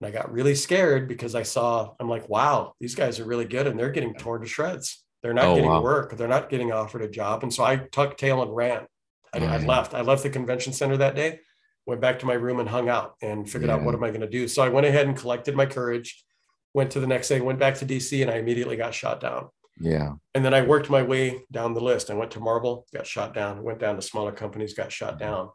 [0.00, 3.46] And, I got really scared because I saw, I'm like, wow, these guys are really
[3.46, 5.04] good and they're getting torn to shreds.
[5.22, 5.82] They're not oh, getting wow.
[5.82, 6.16] work.
[6.16, 7.42] They're not getting offered a job.
[7.42, 8.86] And so I tucked tail and ran.
[9.32, 9.94] I, I left.
[9.94, 11.40] I left the convention center that day,
[11.86, 13.76] went back to my room and hung out and figured yeah.
[13.76, 14.48] out what am I going to do.
[14.48, 16.24] So I went ahead and collected my courage,
[16.72, 19.48] went to the next day, went back to DC, and I immediately got shot down.
[19.80, 20.12] Yeah.
[20.34, 22.10] And then I worked my way down the list.
[22.10, 25.18] I went to Marvel, got shot down, went down to smaller companies, got shot mm-hmm.
[25.18, 25.50] down.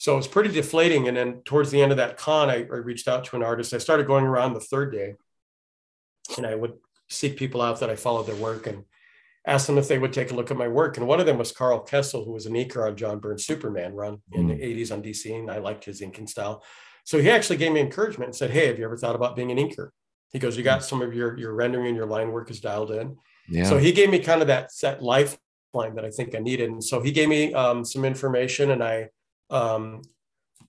[0.00, 1.08] So it was pretty deflating.
[1.08, 3.74] And then towards the end of that con, I, I reached out to an artist.
[3.74, 5.16] I started going around the third day
[6.38, 6.72] and I would
[7.10, 8.84] seek people out that I followed their work and
[9.46, 10.96] asked them if they would take a look at my work.
[10.96, 13.92] And one of them was Karl Kesel, who was an inker on John Byrne's Superman
[13.92, 14.58] run in mm.
[14.58, 15.38] the 80s on DC.
[15.38, 16.64] And I liked his inking style.
[17.04, 19.50] So he actually gave me encouragement and said, Hey, have you ever thought about being
[19.50, 19.90] an inker?
[20.32, 20.84] He goes, You got mm.
[20.84, 23.18] some of your, your rendering and your line work is dialed in.
[23.50, 23.64] Yeah.
[23.64, 26.70] So he gave me kind of that set lifeline that I think I needed.
[26.70, 29.10] And so he gave me um, some information and I
[29.50, 30.02] um,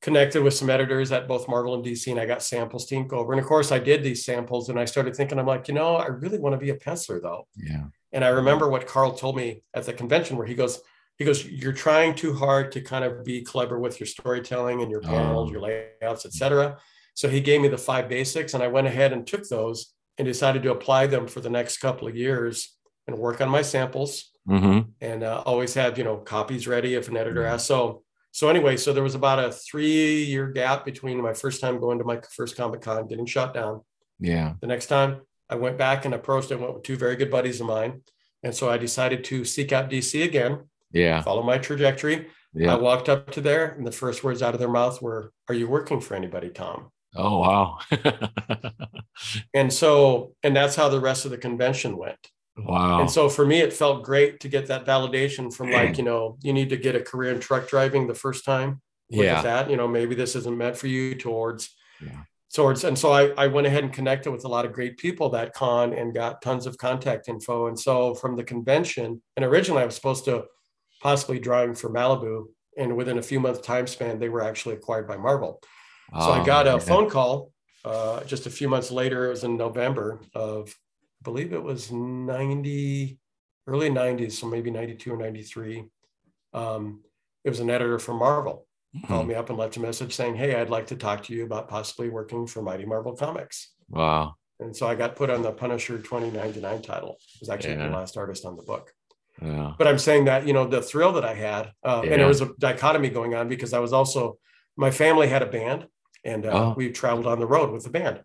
[0.01, 3.13] connected with some editors at both Marvel and DC, and I got samples to ink
[3.13, 3.33] over.
[3.33, 5.95] And of course, I did these samples, and I started thinking, I'm like, you know,
[5.95, 7.47] I really want to be a penciler though.
[7.55, 7.85] Yeah.
[8.11, 10.81] And I remember what Carl told me at the convention, where he goes,
[11.17, 14.89] he goes, you're trying too hard to kind of be clever with your storytelling and
[14.89, 15.51] your panels, oh.
[15.51, 16.77] your layouts, etc.
[17.13, 20.25] So he gave me the five basics, and I went ahead and took those and
[20.25, 22.75] decided to apply them for the next couple of years
[23.07, 24.31] and work on my samples.
[24.49, 24.89] Mm-hmm.
[25.01, 27.53] And uh, always have you know copies ready if an editor mm-hmm.
[27.53, 27.67] asks.
[27.67, 31.79] So so anyway, so there was about a three year gap between my first time
[31.79, 33.81] going to my first Comic Con, getting shot down.
[34.19, 34.53] Yeah.
[34.61, 37.59] The next time I went back and approached, I went with two very good buddies
[37.59, 38.01] of mine.
[38.43, 40.69] And so I decided to seek out DC again.
[40.91, 41.21] Yeah.
[41.21, 42.27] Follow my trajectory.
[42.53, 42.73] Yeah.
[42.73, 45.55] I walked up to there, and the first words out of their mouth were, Are
[45.55, 46.91] you working for anybody, Tom?
[47.15, 47.79] Oh, wow.
[49.53, 52.27] and so, and that's how the rest of the convention went.
[52.57, 53.01] Wow.
[53.01, 56.37] And so for me, it felt great to get that validation from like, you know,
[56.41, 58.81] you need to get a career in truck driving the first time.
[59.09, 59.41] Look yeah.
[59.41, 62.23] that, you know, maybe this isn't meant for you towards, yeah.
[62.53, 62.85] towards.
[62.85, 65.53] And so I, I went ahead and connected with a lot of great people that
[65.53, 67.67] con and got tons of contact info.
[67.67, 70.45] And so from the convention, and originally I was supposed to
[71.01, 72.45] possibly driving for Malibu.
[72.77, 75.59] And within a few month time span, they were actually acquired by Marvel.
[76.13, 77.51] So oh, I got a phone call
[77.83, 79.27] uh, just a few months later.
[79.27, 80.73] It was in November of
[81.23, 83.19] believe it was 90,
[83.67, 85.85] early 90s, so maybe 92 or 93.
[86.53, 87.01] Um,
[87.43, 89.07] it was an editor from Marvel mm-hmm.
[89.07, 91.45] called me up and left a message saying, Hey, I'd like to talk to you
[91.45, 93.73] about possibly working for Mighty Marvel Comics.
[93.89, 94.35] Wow.
[94.59, 97.17] And so I got put on the Punisher 2099 title.
[97.19, 97.87] I was actually yeah.
[97.87, 98.91] the last artist on the book.
[99.41, 99.73] Yeah.
[99.77, 102.11] But I'm saying that, you know, the thrill that I had, uh, yeah.
[102.11, 104.37] and it was a dichotomy going on because I was also,
[104.77, 105.87] my family had a band
[106.23, 106.73] and uh, oh.
[106.77, 108.21] we traveled on the road with the band.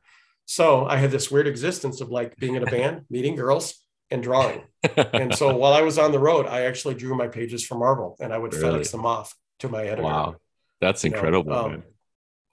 [0.46, 3.74] So I had this weird existence of like being in a band, meeting girls,
[4.10, 4.62] and drawing.
[4.96, 8.16] and so while I was on the road, I actually drew my pages for Marvel,
[8.20, 8.80] and I would really?
[8.80, 10.02] FedEx them off to my editor.
[10.02, 10.36] Wow,
[10.80, 11.52] that's incredible.
[11.52, 11.82] You know, um,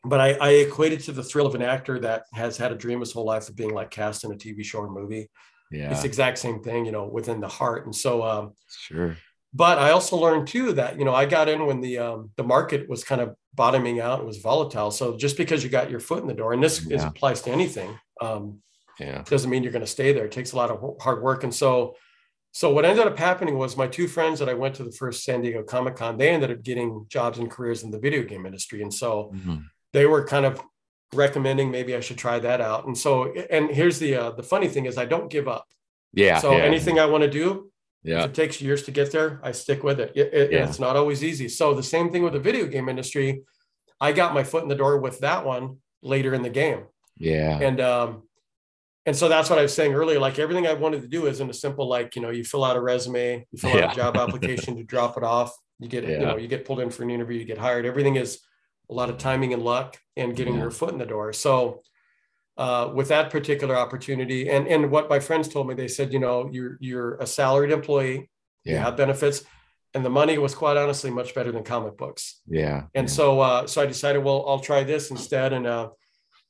[0.04, 3.00] but I, I equated to the thrill of an actor that has had a dream
[3.00, 5.30] his whole life of being like cast in a TV show or movie.
[5.72, 7.86] Yeah, it's the exact same thing, you know, within the heart.
[7.86, 9.18] And so, um, sure
[9.54, 12.44] but I also learned too that you know I got in when the um, the
[12.44, 14.92] market was kind of bottoming out, it was volatile.
[14.92, 16.98] So just because you got your foot in the door, and this yeah.
[16.98, 18.60] is, applies to anything, um,
[19.00, 20.26] yeah, doesn't mean you're going to stay there.
[20.26, 21.96] It takes a lot of hard work, and so
[22.54, 25.24] so what ended up happening was my two friends that I went to the first
[25.24, 28.46] San Diego Comic Con, they ended up getting jobs and careers in the video game
[28.46, 29.58] industry, and so mm-hmm.
[29.92, 30.62] they were kind of
[31.13, 32.86] recommending maybe I should try that out.
[32.86, 35.66] And so and here's the uh, the funny thing is I don't give up.
[36.13, 36.38] Yeah.
[36.38, 36.63] So yeah.
[36.63, 37.72] anything I want to do,
[38.04, 38.20] yeah.
[38.20, 40.12] If it takes years to get there, I stick with it.
[40.16, 40.68] it, it yeah.
[40.68, 41.48] It's not always easy.
[41.48, 43.44] So the same thing with the video game industry.
[44.02, 46.84] I got my foot in the door with that one later in the game.
[47.18, 47.58] Yeah.
[47.60, 48.24] And um,
[49.06, 50.20] and so that's what I was saying earlier.
[50.20, 52.76] Like everything I wanted to do isn't a simple like you know you fill out
[52.76, 53.86] a resume, you fill yeah.
[53.86, 55.56] out a job application to drop it off.
[55.80, 56.20] You get yeah.
[56.20, 57.86] you know you get pulled in for an interview, you get hired.
[57.86, 58.39] Everything is
[58.89, 60.62] a lot of timing and luck and getting yeah.
[60.62, 61.32] your foot in the door.
[61.32, 61.82] So
[62.58, 64.50] uh, with that particular opportunity.
[64.50, 67.72] And and what my friends told me, they said, you know, you're you're a salaried
[67.72, 68.30] employee,
[68.63, 68.74] yeah.
[68.74, 69.44] you have benefits,
[69.94, 72.42] and the money was quite honestly much better than comic books.
[72.48, 72.84] Yeah.
[72.94, 73.13] And yeah.
[73.13, 75.54] so uh, so I decided, well, I'll try this instead.
[75.54, 75.89] And uh,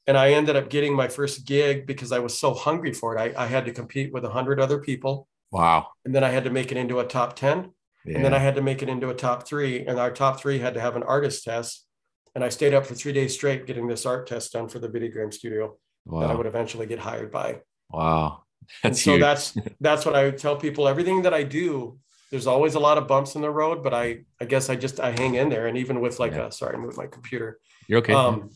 [0.05, 3.35] and I ended up getting my first gig because I was so hungry for it.
[3.37, 5.27] I, I had to compete with a hundred other people.
[5.51, 5.87] Wow.
[6.03, 7.71] And then I had to make it into a top 10.
[8.05, 8.15] Yeah.
[8.15, 9.85] And then I had to make it into a top three.
[9.85, 11.85] And our top three had to have an artist test.
[12.35, 14.89] And I stayed up for three days straight getting this art test done for the
[14.89, 16.21] video game studio wow.
[16.21, 17.59] that I would eventually get hired by.
[17.89, 18.43] Wow.
[18.81, 19.21] That's so huge.
[19.21, 20.87] that's that's what I would tell people.
[20.87, 21.99] Everything that I do,
[22.31, 24.99] there's always a lot of bumps in the road, but I I guess I just
[24.99, 25.67] I hang in there.
[25.67, 26.47] And even with like yeah.
[26.47, 27.59] a sorry, I moved my computer.
[27.87, 28.13] You're okay.
[28.13, 28.49] Um,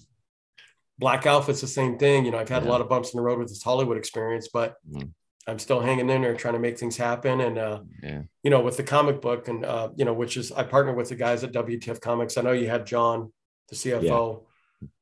[1.00, 2.26] Black Alpha's the same thing.
[2.26, 2.70] You know, I've had yeah.
[2.70, 5.12] a lot of bumps in the road with this Hollywood experience, but mm.
[5.48, 7.40] I'm still hanging in there trying to make things happen.
[7.40, 8.24] And, uh, yeah.
[8.44, 11.10] you know, with the comic book and, uh, you know, which is, I partner with
[11.10, 12.38] the guys at WTF Comics.
[12.38, 13.32] I know you had John,
[13.70, 14.44] the CFO.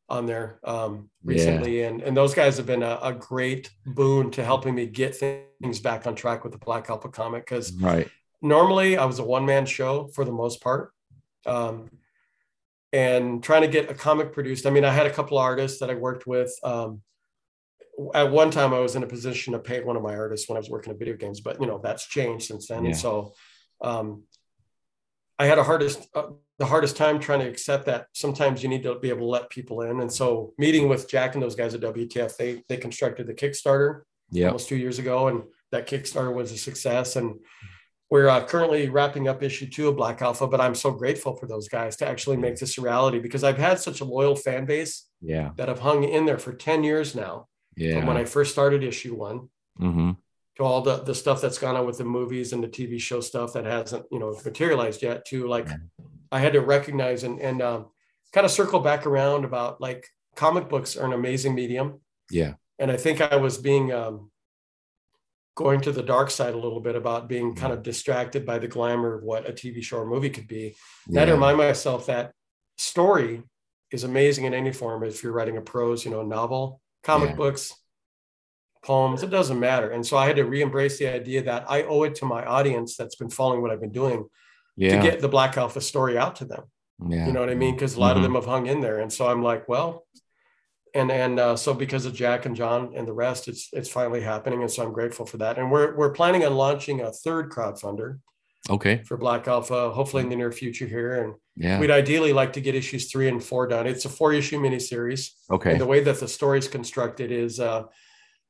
[0.07, 1.79] On there um, recently.
[1.79, 1.87] Yeah.
[1.87, 5.79] And, and those guys have been a, a, great boon to helping me get things
[5.79, 7.45] back on track with the Black Alpha comic.
[7.47, 8.07] Cause right.
[8.41, 10.91] normally I was a one man show for the most part.
[11.47, 11.89] Um,
[12.93, 14.65] and trying to get a comic produced.
[14.65, 16.53] I mean, I had a couple artists that I worked with.
[16.63, 17.01] Um,
[18.13, 20.57] at one time I was in a position to pay one of my artists when
[20.57, 22.85] I was working at video games, but you know that's changed since then.
[22.85, 22.93] Yeah.
[22.93, 23.33] So
[23.81, 24.23] um,
[25.39, 28.83] I had a hardest uh, the hardest time trying to accept that sometimes you need
[28.83, 29.99] to be able to let people in.
[29.99, 34.01] And so meeting with Jack and those guys at WTF, they they constructed the Kickstarter
[34.31, 34.47] yeah.
[34.47, 37.15] almost two years ago, and that Kickstarter was a success.
[37.15, 37.39] And
[38.09, 41.47] we're uh, currently wrapping up issue two of Black Alpha, but I'm so grateful for
[41.47, 44.65] those guys to actually make this a reality because I've had such a loyal fan
[44.65, 45.51] base yeah.
[45.57, 47.97] that have hung in there for 10 years now yeah.
[47.97, 50.11] from when I first started issue one mm-hmm.
[50.57, 53.21] to all the, the stuff that's gone on with the movies and the TV show
[53.21, 55.67] stuff that hasn't, you know, materialized yet to like,
[56.35, 57.85] I had to recognize and, and um,
[58.33, 62.01] kind of circle back around about like comic books are an amazing medium.
[62.29, 62.55] Yeah.
[62.77, 64.31] And I think I was being, um,
[65.55, 68.67] going to the dark side a little bit about being kind of distracted by the
[68.67, 70.75] glamour of what a TV show or movie could be.
[71.07, 71.17] Yeah.
[71.17, 72.33] I had to remind myself that
[72.77, 73.41] story
[73.89, 75.05] is amazing in any form.
[75.05, 77.35] If you're writing a prose, you know, novel, comic yeah.
[77.37, 77.73] books,
[78.83, 79.91] poems, it doesn't matter.
[79.91, 82.97] And so I had to re-embrace the idea that I owe it to my audience
[82.97, 84.25] that's been following what I've been doing
[84.75, 84.95] yeah.
[84.95, 86.63] to get the Black Alpha story out to them.
[87.07, 87.27] Yeah.
[87.27, 87.75] You know what I mean?
[87.75, 88.17] Because a lot mm-hmm.
[88.17, 88.99] of them have hung in there.
[88.99, 90.05] And so I'm like, well,
[90.93, 94.21] and and uh, so because of Jack and John and the rest, it's it's finally
[94.21, 95.59] happening, and so I'm grateful for that.
[95.59, 98.19] And we're we're planning on launching a third crowdfunder.
[98.67, 99.03] Okay.
[99.03, 101.79] For Black Alpha, hopefully in the near future here, and yeah.
[101.79, 103.85] we'd ideally like to get issues three and four done.
[103.85, 105.31] It's a four issue miniseries.
[105.51, 105.73] Okay.
[105.73, 107.83] And the way that the story is constructed is, uh,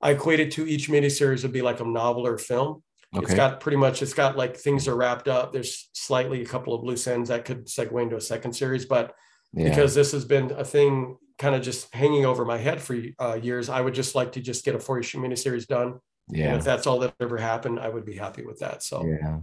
[0.02, 2.82] I equate it to each miniseries would be like a novel or film.
[3.16, 3.26] Okay.
[3.26, 5.54] It's got pretty much it's got like things are wrapped up.
[5.54, 9.16] There's slightly a couple of loose ends that could segue into a second series, but
[9.54, 9.70] yeah.
[9.70, 13.38] because this has been a thing kind of just hanging over my head for uh,
[13.42, 13.70] years.
[13.70, 16.00] I would just like to just get a four issue miniseries done.
[16.28, 16.48] Yeah.
[16.48, 18.84] And if that's all that ever happened, I would be happy with that.
[18.84, 19.40] So, yeah.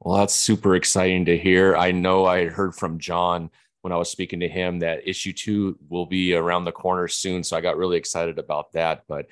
[0.00, 1.76] Well, that's super exciting to hear.
[1.76, 3.50] I know I heard from John
[3.82, 7.44] when I was speaking to him that issue two will be around the corner soon.
[7.44, 9.02] So I got really excited about that.
[9.08, 9.26] But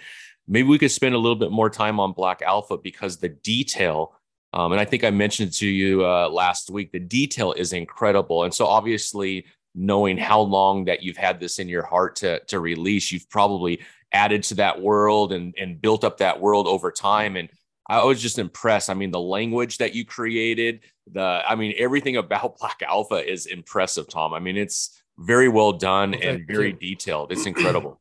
[0.47, 4.15] maybe we could spend a little bit more time on Black Alpha because the detail,
[4.53, 8.45] um, and I think I mentioned to you uh, last week, the detail is incredible.
[8.45, 12.61] And so obviously, knowing how long that you've had this in your heart to to
[12.61, 13.81] release you've probably
[14.13, 17.49] added to that world and and built up that world over time and
[17.87, 18.89] I was just impressed.
[18.89, 20.81] I mean, the language that you created,
[21.11, 24.33] the I mean, everything about Black Alpha is impressive, Tom.
[24.33, 26.77] I mean, it's very well done well, and very you.
[26.77, 27.33] detailed.
[27.33, 28.01] It's incredible.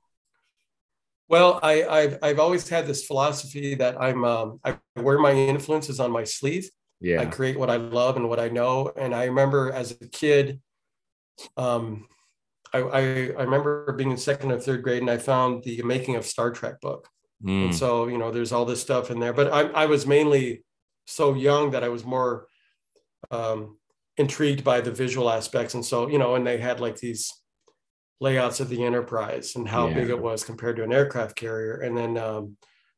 [1.30, 6.00] Well, I, I've I've always had this philosophy that I'm um, I wear my influences
[6.00, 6.70] on my sleeve.
[7.00, 8.92] Yeah, I create what I love and what I know.
[8.96, 10.62] And I remember as a kid,
[11.58, 12.08] um,
[12.74, 16.16] I, I, I remember being in second or third grade and I found the making
[16.16, 17.08] of Star Trek book.
[17.44, 17.66] Mm.
[17.66, 20.64] And so, you know, there's all this stuff in there, but I, I was mainly
[21.06, 22.48] so young that I was more
[23.32, 23.78] um,
[24.18, 25.74] intrigued by the visual aspects.
[25.74, 27.32] And so, you know, and they had like these
[28.24, 29.96] layouts of the Enterprise and how yeah.
[29.96, 31.82] big it was compared to an aircraft carrier.
[31.82, 32.56] And then um,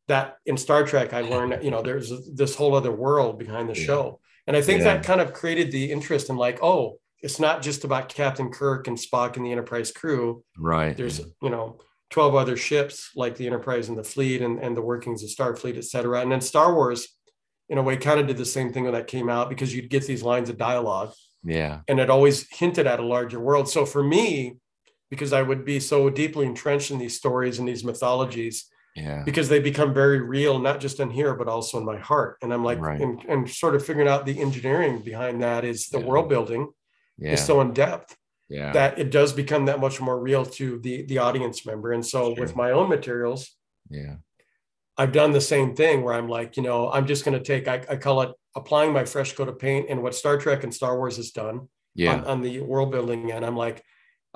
[0.08, 3.78] that in Star Trek, I learned, you know, there's this whole other world behind the
[3.78, 3.86] yeah.
[3.86, 4.20] show.
[4.46, 4.94] And I think yeah.
[4.94, 8.88] that kind of created the interest in like, oh, it's not just about Captain Kirk
[8.88, 10.44] and Spock and the Enterprise crew.
[10.60, 10.96] Right.
[10.96, 11.80] There's, you know,
[12.12, 15.76] 12 other ships like the Enterprise and the fleet and, and the workings of Starfleet,
[15.76, 16.22] et cetera.
[16.22, 17.08] And then Star Wars,
[17.68, 19.90] in a way, kind of did the same thing when that came out because you'd
[19.90, 21.14] get these lines of dialogue.
[21.44, 21.80] Yeah.
[21.88, 23.68] And it always hinted at a larger world.
[23.68, 24.58] So for me,
[25.10, 29.24] because I would be so deeply entrenched in these stories and these mythologies, yeah.
[29.24, 32.38] because they become very real, not just in here, but also in my heart.
[32.42, 33.00] And I'm like, right.
[33.00, 36.06] and, and sort of figuring out the engineering behind that is the yeah.
[36.06, 36.70] world building
[37.18, 37.34] yeah.
[37.34, 38.16] is so in depth
[38.50, 38.72] yeah.
[38.74, 41.92] that it does become that much more real to the the audience member.
[41.92, 42.44] And so sure.
[42.44, 43.56] with my own materials,
[43.90, 44.16] yeah,
[44.98, 47.68] I've done the same thing where I'm like, you know, I'm just going to take,
[47.68, 50.74] I, I, call it applying my fresh coat of paint and what Star Trek and
[50.74, 52.14] Star Wars has done yeah.
[52.14, 53.32] on, on the world building.
[53.32, 53.84] And I'm like,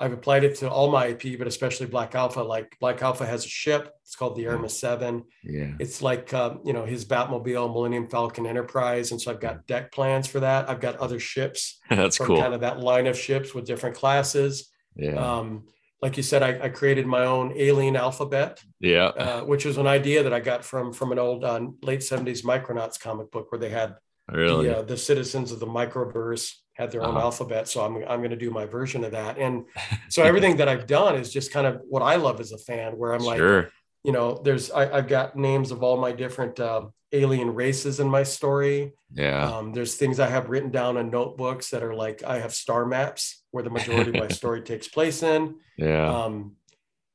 [0.00, 2.42] I've applied it to all my IP, but especially Black Alpha.
[2.42, 3.94] Like Black Alpha has a ship.
[4.02, 5.24] It's called the Artemis Seven.
[5.44, 5.72] Yeah.
[5.78, 9.92] It's like um, you know his Batmobile, Millennium Falcon Enterprise, and so I've got deck
[9.92, 10.70] plans for that.
[10.70, 11.78] I've got other ships.
[11.90, 12.38] That's cool.
[12.38, 14.70] Kind of that line of ships with different classes.
[14.96, 15.14] Yeah.
[15.14, 15.64] Um,
[16.02, 18.64] like you said, I, I, created my own alien alphabet.
[18.80, 19.08] Yeah.
[19.08, 22.42] Uh, which was an idea that I got from from an old uh, late seventies
[22.42, 23.96] Micronauts comic book where they had
[24.32, 27.26] really the, uh, the citizens of the microverse had their own uh-huh.
[27.26, 27.68] alphabet.
[27.68, 29.38] So I'm, I'm going to do my version of that.
[29.38, 29.66] And
[30.08, 32.92] so everything that I've done is just kind of what I love as a fan,
[32.92, 33.62] where I'm sure.
[33.62, 38.00] like, you know, there's I, have got names of all my different uh, alien races
[38.00, 38.94] in my story.
[39.14, 39.44] Yeah.
[39.44, 42.86] Um, there's things I have written down in notebooks that are like I have star
[42.86, 45.56] maps where the majority of my story takes place in.
[45.76, 46.08] Yeah.
[46.08, 46.56] Um,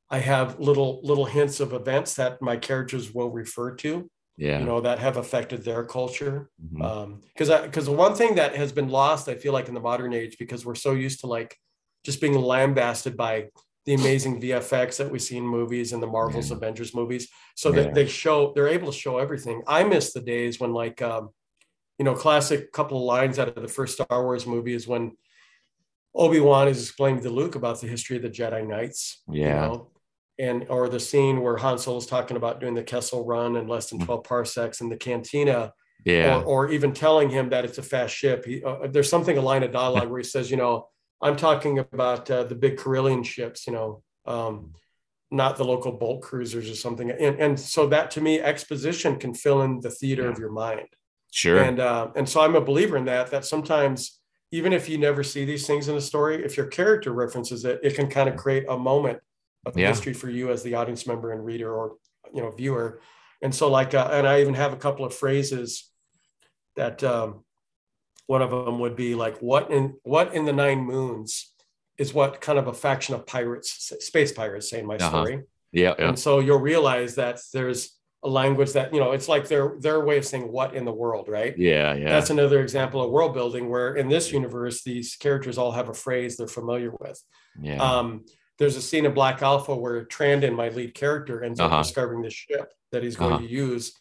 [0.08, 4.08] I have little little hints of events that my characters will refer to.
[4.36, 4.58] Yeah.
[4.58, 6.50] You know that have affected their culture.
[6.62, 6.82] Mm-hmm.
[6.82, 10.12] Um, because because one thing that has been lost, I feel like in the modern
[10.12, 11.56] age, because we're so used to like
[12.04, 13.48] just being lambasted by
[13.86, 16.56] the amazing VFX that we see in movies and the Marvel's yeah.
[16.56, 17.28] Avengers movies.
[17.54, 17.82] So yeah.
[17.82, 19.62] that they show, they're able to show everything.
[19.66, 21.30] I miss the days when, like, um,
[21.96, 25.12] you know, classic couple of lines out of the first Star Wars movie is when
[26.14, 29.22] Obi Wan is explaining to Luke about the history of the Jedi Knights.
[29.30, 29.66] Yeah.
[29.66, 29.90] You know?
[30.38, 33.68] And or the scene where Han Solo is talking about doing the Kessel Run in
[33.68, 34.04] less than mm.
[34.04, 35.72] twelve parsecs in the cantina.
[36.04, 36.36] Yeah.
[36.38, 38.44] Or, or even telling him that it's a fast ship.
[38.44, 40.88] He, uh, there's something a line of dialogue where he says, you know,
[41.20, 44.74] I'm talking about uh, the big Corellian ships, you know, um,
[45.30, 47.10] not the local bulk cruisers or something.
[47.10, 50.28] And, and so that to me, exposition can fill in the theater yeah.
[50.28, 50.86] of your mind.
[51.32, 51.58] Sure.
[51.58, 53.30] And uh, and so I'm a believer in that.
[53.30, 54.20] That sometimes,
[54.52, 57.80] even if you never see these things in a story, if your character references it,
[57.82, 59.18] it can kind of create a moment
[59.66, 59.88] of yeah.
[59.88, 61.96] history for you as the audience member and reader or
[62.32, 63.00] you know viewer.
[63.42, 65.90] And so, like, uh, and I even have a couple of phrases
[66.76, 67.44] that um,
[68.26, 71.52] one of them would be like, what in what in the nine moons
[71.98, 75.08] is what kind of a faction of pirates, space pirates, say in my uh-huh.
[75.08, 75.42] story.
[75.72, 76.08] Yeah, yeah.
[76.08, 80.04] And so you'll realize that there's a language that you know it's like their their
[80.04, 81.56] way of saying what in the world, right?
[81.58, 82.08] Yeah, yeah.
[82.08, 85.94] That's another example of world building where in this universe these characters all have a
[85.94, 87.22] phrase they're familiar with.
[87.60, 87.76] Yeah.
[87.76, 88.24] Um,
[88.58, 91.76] there's a scene in Black Alpha where Trandon, my lead character, ends uh-huh.
[91.76, 93.42] up discovering the ship that he's going uh-huh.
[93.42, 93.92] to use,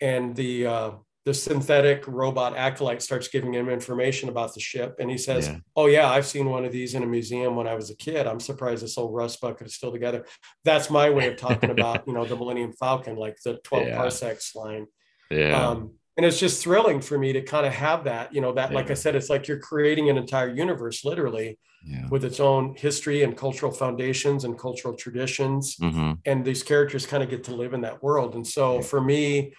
[0.00, 0.90] and the uh,
[1.24, 5.56] the synthetic robot acolyte starts giving him information about the ship and he says yeah.
[5.76, 8.26] oh yeah i've seen one of these in a museum when i was a kid
[8.26, 10.24] i'm surprised this old rust bucket is still together
[10.64, 13.96] that's my way of talking about you know the millennium falcon like the 12 yeah.
[13.96, 14.86] parsecs line
[15.30, 18.52] yeah um, and it's just thrilling for me to kind of have that you know
[18.52, 18.76] that yeah.
[18.76, 22.08] like i said it's like you're creating an entire universe literally yeah.
[22.08, 26.12] with its own history and cultural foundations and cultural traditions mm-hmm.
[26.24, 29.52] and these characters kind of get to live in that world and so for me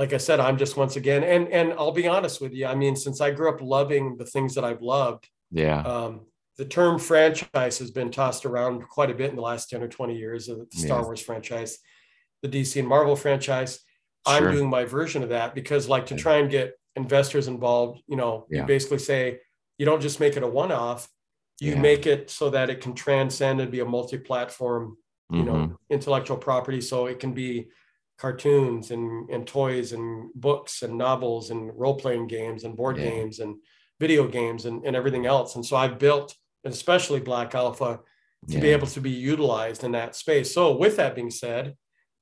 [0.00, 2.66] like I said, I'm just once again, and and I'll be honest with you.
[2.66, 6.64] I mean, since I grew up loving the things that I've loved, yeah, um, the
[6.64, 10.16] term franchise has been tossed around quite a bit in the last ten or twenty
[10.16, 11.04] years of the Star yeah.
[11.04, 11.78] Wars franchise,
[12.42, 13.80] the DC and Marvel franchise.
[14.26, 14.36] Sure.
[14.36, 18.16] I'm doing my version of that because, like, to try and get investors involved, you
[18.16, 18.60] know, yeah.
[18.60, 19.38] you basically say
[19.78, 21.08] you don't just make it a one-off,
[21.60, 21.80] you yeah.
[21.80, 24.96] make it so that it can transcend and be a multi-platform,
[25.30, 25.46] you mm-hmm.
[25.46, 26.80] know, intellectual property.
[26.80, 27.68] So it can be
[28.18, 33.10] cartoons and, and toys and books and novels and role-playing games and board yeah.
[33.10, 33.56] games and
[33.98, 35.54] video games and, and everything else.
[35.54, 38.00] And so I built, especially Black Alpha,
[38.48, 38.60] to yeah.
[38.60, 40.54] be able to be utilized in that space.
[40.54, 41.76] So with that being said,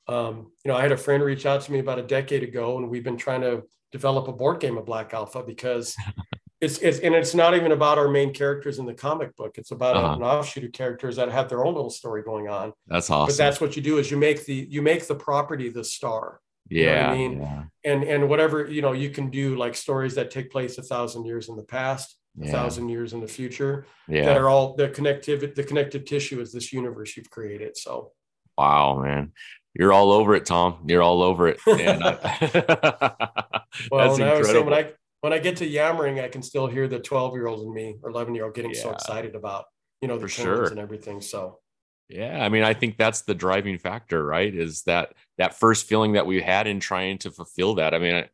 [0.08, 2.78] um, you know, I had a friend reach out to me about a decade ago,
[2.78, 5.94] and we've been trying to develop a board game of Black Alpha because
[6.60, 9.58] it's it's and it's not even about our main characters in the comic book.
[9.58, 10.14] It's about uh-huh.
[10.14, 12.72] an offshoot of characters that have their own little story going on.
[12.86, 13.32] That's awesome.
[13.32, 16.40] But that's what you do is you make the you make the property the star.
[16.68, 17.10] Yeah.
[17.10, 17.62] I mean, yeah.
[17.84, 21.24] and and whatever you know, you can do like stories that take place a thousand
[21.26, 22.48] years in the past, yeah.
[22.48, 23.86] a thousand years in the future.
[24.08, 24.24] Yeah.
[24.24, 27.76] That are all the connective the connective tissue is this universe you've created.
[27.76, 28.12] So.
[28.56, 29.30] Wow, man
[29.78, 30.78] you're all over it, Tom.
[30.86, 31.60] You're all over it.
[31.66, 32.18] And I,
[33.90, 34.70] well, that's incredible.
[34.70, 37.66] when I when I get to yammering, I can still hear the 12 year old
[37.66, 38.82] in me or 11 year old getting yeah.
[38.82, 39.66] so excited about,
[40.00, 40.66] you know, the For sure.
[40.66, 41.20] and everything.
[41.20, 41.58] So,
[42.08, 44.54] yeah, I mean, I think that's the driving factor, right?
[44.54, 47.94] Is that that first feeling that we had in trying to fulfill that.
[47.94, 48.28] I mean, I,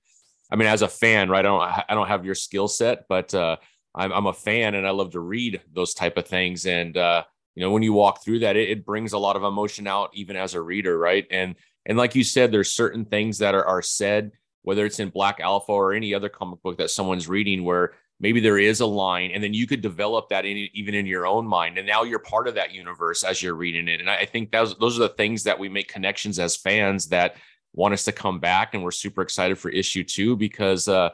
[0.51, 1.41] I mean, as a fan, right?
[1.41, 3.57] I don't, I don't have your skill set, but uh,
[3.95, 6.67] I'm, I'm a fan and I love to read those type of things.
[6.67, 9.43] And uh, you know, when you walk through that, it, it brings a lot of
[9.43, 11.27] emotion out, even as a reader, right?
[11.31, 11.55] And
[11.87, 14.33] and like you said, there's certain things that are are said
[14.65, 18.41] whether it's in Black Alpha or any other comic book that someone's reading where maybe
[18.41, 21.47] there is a line and then you could develop that in, even in your own
[21.47, 21.79] mind.
[21.79, 24.01] And now you're part of that universe as you're reading it.
[24.01, 27.37] And i think those, those are the things that we make connections as fans that
[27.73, 28.75] want us to come back.
[28.75, 31.11] And we're super excited for issue two because uh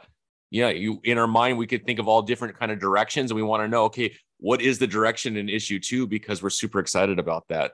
[0.51, 3.37] yeah you in our mind we could think of all different kind of directions and
[3.37, 6.07] we want to know okay what is the direction in issue two?
[6.07, 7.73] Because we're super excited about that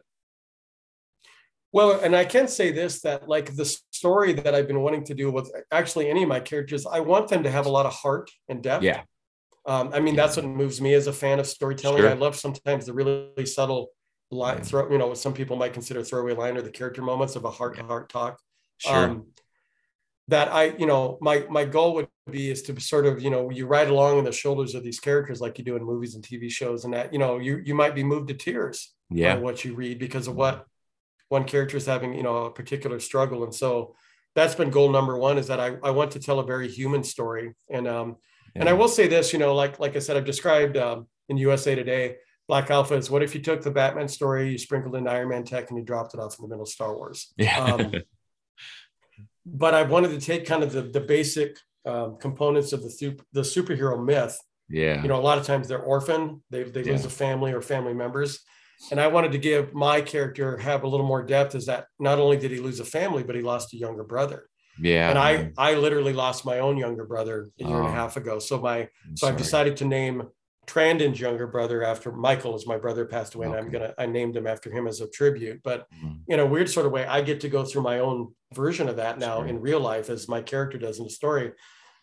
[1.71, 5.13] well, and I can say this that like the story that I've been wanting to
[5.13, 7.93] do with actually any of my characters, I want them to have a lot of
[7.93, 8.83] heart and depth.
[8.83, 9.01] Yeah.
[9.65, 10.21] Um, I mean, yeah.
[10.21, 12.01] that's what moves me as a fan of storytelling.
[12.01, 12.09] Sure.
[12.09, 13.89] I love sometimes the really subtle
[14.31, 14.63] line, yeah.
[14.63, 17.43] throw, you know, what some people might consider throwaway line or the character moments of
[17.43, 18.39] a heart to heart talk.
[18.77, 18.95] Sure.
[18.95, 19.25] Um,
[20.29, 23.49] that I, you know, my my goal would be is to sort of, you know,
[23.49, 26.23] you ride along on the shoulders of these characters like you do in movies and
[26.23, 29.35] TV shows, and that, you know, you you might be moved to tears yeah.
[29.35, 30.65] by what you read because of what
[31.29, 33.43] one character is having you know a particular struggle.
[33.43, 33.95] And so
[34.37, 37.03] that's been goal number one is that i, I want to tell a very human
[37.03, 37.53] story.
[37.69, 38.17] And um
[38.55, 38.61] yeah.
[38.61, 41.37] and i will say this you know like like i said i've described um, in
[41.37, 42.15] usa today
[42.47, 45.43] black alpha is what if you took the batman story you sprinkled in iron man
[45.43, 47.33] tech and you dropped it off in the middle of star wars.
[47.37, 47.63] Yeah.
[47.63, 47.93] Um,
[49.45, 53.23] but i wanted to take kind of the, the basic um, components of the, super,
[53.31, 54.37] the superhero myth.
[54.69, 55.01] Yeah.
[55.01, 56.91] You know a lot of times they're orphan they, they yeah.
[56.91, 58.41] lose a family or family members
[58.91, 62.19] and I wanted to give my character have a little more depth is that not
[62.19, 64.49] only did he lose a family, but he lost a younger brother.
[64.79, 65.09] Yeah.
[65.09, 67.79] And I I literally lost my own younger brother a year oh.
[67.79, 67.93] and a oh.
[67.93, 68.39] half ago.
[68.39, 69.33] So my I'm so sorry.
[69.33, 70.23] I've decided to name
[70.67, 73.47] Trandon's younger brother after Michael as my brother passed away.
[73.47, 73.57] Okay.
[73.57, 75.61] And I'm gonna I named him after him as a tribute.
[75.63, 76.17] But mm-hmm.
[76.27, 78.97] in a weird sort of way, I get to go through my own version of
[78.97, 81.51] that now in real life as my character does in the story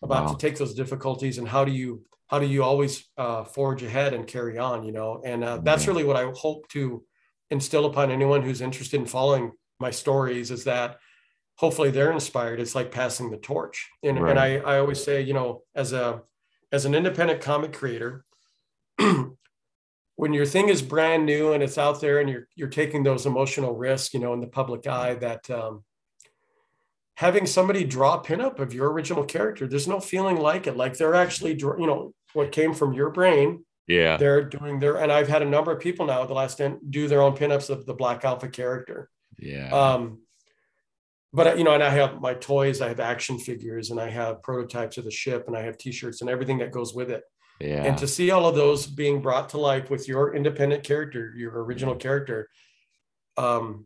[0.05, 0.31] about wow.
[0.31, 4.13] to take those difficulties and how do you how do you always uh, forge ahead
[4.13, 7.03] and carry on you know and uh, that's really what i hope to
[7.51, 10.97] instill upon anyone who's interested in following my stories is that
[11.57, 14.31] hopefully they're inspired it's like passing the torch and, right.
[14.31, 16.21] and I, I always say you know as a
[16.71, 18.25] as an independent comic creator
[20.15, 23.25] when your thing is brand new and it's out there and you're you're taking those
[23.25, 25.83] emotional risks you know in the public eye that um,
[27.15, 30.75] having somebody draw a pinup of your original character, there's no feeling like it.
[30.75, 33.65] Like they're actually, you know, what came from your brain.
[33.87, 34.17] Yeah.
[34.17, 37.07] They're doing their, and I've had a number of people now the last 10 do
[37.07, 39.09] their own pinups of the Black Alpha character.
[39.37, 39.69] Yeah.
[39.69, 40.19] Um,
[41.31, 44.41] but you know, and I have my toys, I have action figures, and I have
[44.41, 47.23] prototypes of the ship, and I have T-shirts and everything that goes with it.
[47.59, 47.83] Yeah.
[47.83, 51.63] And to see all of those being brought to life with your independent character, your
[51.63, 52.49] original character,
[53.37, 53.85] um,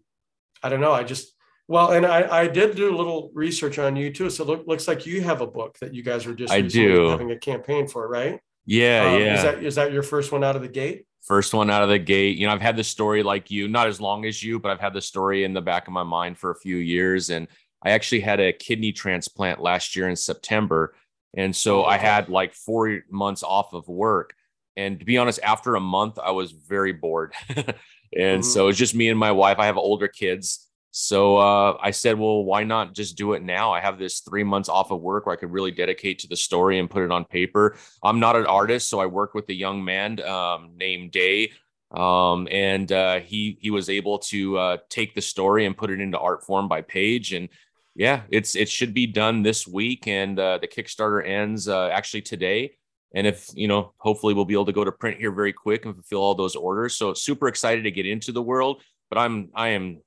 [0.62, 0.92] I don't know.
[0.92, 1.34] I just
[1.70, 4.32] well, and I, I did do a little research on you too.
[4.32, 6.62] So it look, looks like you have a book that you guys are just I
[6.62, 8.40] do having a campaign for, right?
[8.66, 9.36] Yeah, um, yeah.
[9.36, 11.06] Is that is that your first one out of the gate?
[11.22, 12.38] First one out of the gate.
[12.38, 14.80] You know, I've had the story like you, not as long as you, but I've
[14.80, 17.30] had the story in the back of my mind for a few years.
[17.30, 17.48] And
[17.86, 20.96] I actually had a kidney transplant last year in September.
[21.38, 24.34] And so oh, I had like four months off of work.
[24.76, 27.34] And to be honest, after a month, I was very bored.
[27.50, 27.68] and
[28.12, 28.42] mm-hmm.
[28.42, 29.60] so it's just me and my wife.
[29.60, 33.72] I have older kids so uh, I said, well, why not just do it now?
[33.72, 36.36] I have this three months off of work where I could really dedicate to the
[36.36, 37.78] story and put it on paper.
[38.04, 41.52] I'm not an artist, so I work with a young man um, named Day,
[41.92, 46.02] um, and uh, he he was able to uh, take the story and put it
[46.02, 47.34] into art form by page.
[47.34, 47.50] And
[47.96, 52.24] yeah, it's it should be done this week, and uh, the Kickstarter ends uh, actually
[52.24, 52.78] today.
[53.14, 55.86] And if you know, hopefully we'll be able to go to print here very quick
[55.86, 56.96] and fulfill all those orders.
[56.96, 58.82] So super excited to get into the world.
[59.10, 60.02] But I'm I am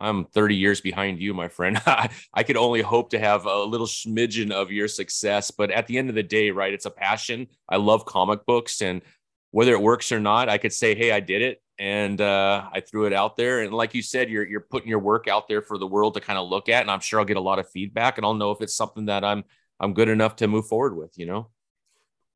[0.00, 1.80] I'm 30 years behind you, my friend.
[1.86, 5.50] I could only hope to have a little smidgen of your success.
[5.50, 7.48] But at the end of the day, right, it's a passion.
[7.68, 8.80] I love comic books.
[8.80, 9.02] And
[9.50, 11.62] whether it works or not, I could say, hey, I did it.
[11.78, 13.60] And uh, I threw it out there.
[13.60, 16.20] And like you said, you're, you're putting your work out there for the world to
[16.20, 16.82] kind of look at.
[16.82, 19.06] And I'm sure I'll get a lot of feedback and I'll know if it's something
[19.06, 19.44] that I'm,
[19.78, 21.50] I'm good enough to move forward with, you know?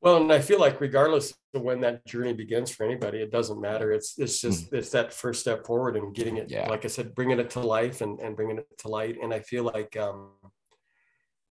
[0.05, 3.59] Well, and I feel like regardless of when that journey begins for anybody, it doesn't
[3.59, 3.91] matter.
[3.91, 4.77] It's it's just mm.
[4.77, 6.69] it's that first step forward and getting it, yeah.
[6.69, 9.17] like I said, bringing it to life and, and bringing it to light.
[9.19, 10.29] And I feel like um,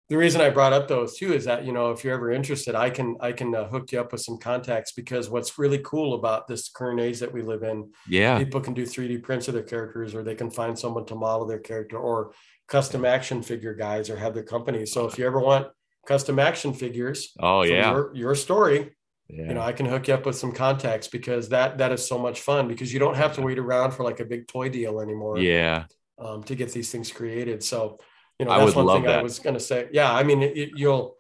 [0.09, 2.75] the reason I brought up those too is that you know if you're ever interested,
[2.75, 6.15] I can I can uh, hook you up with some contacts because what's really cool
[6.15, 9.55] about this current age that we live in, yeah, people can do 3D prints of
[9.55, 12.33] their characters, or they can find someone to model their character, or
[12.67, 14.87] custom action figure guys, or have their company.
[14.87, 15.69] So if you ever want
[16.07, 17.33] custom action figures.
[17.39, 18.93] Oh yeah, your, your story.
[19.33, 19.49] Yeah.
[19.49, 22.19] You know, I can hook you up with some contacts because that that is so
[22.19, 25.01] much fun because you don't have to wait around for like a big toy deal
[25.01, 25.39] anymore.
[25.39, 25.85] Yeah.
[26.19, 27.63] Um, to get these things created.
[27.63, 27.99] So,
[28.39, 29.21] you know, that's one thing that.
[29.21, 29.89] I was going to say.
[29.91, 31.17] Yeah, I mean, it, you'll,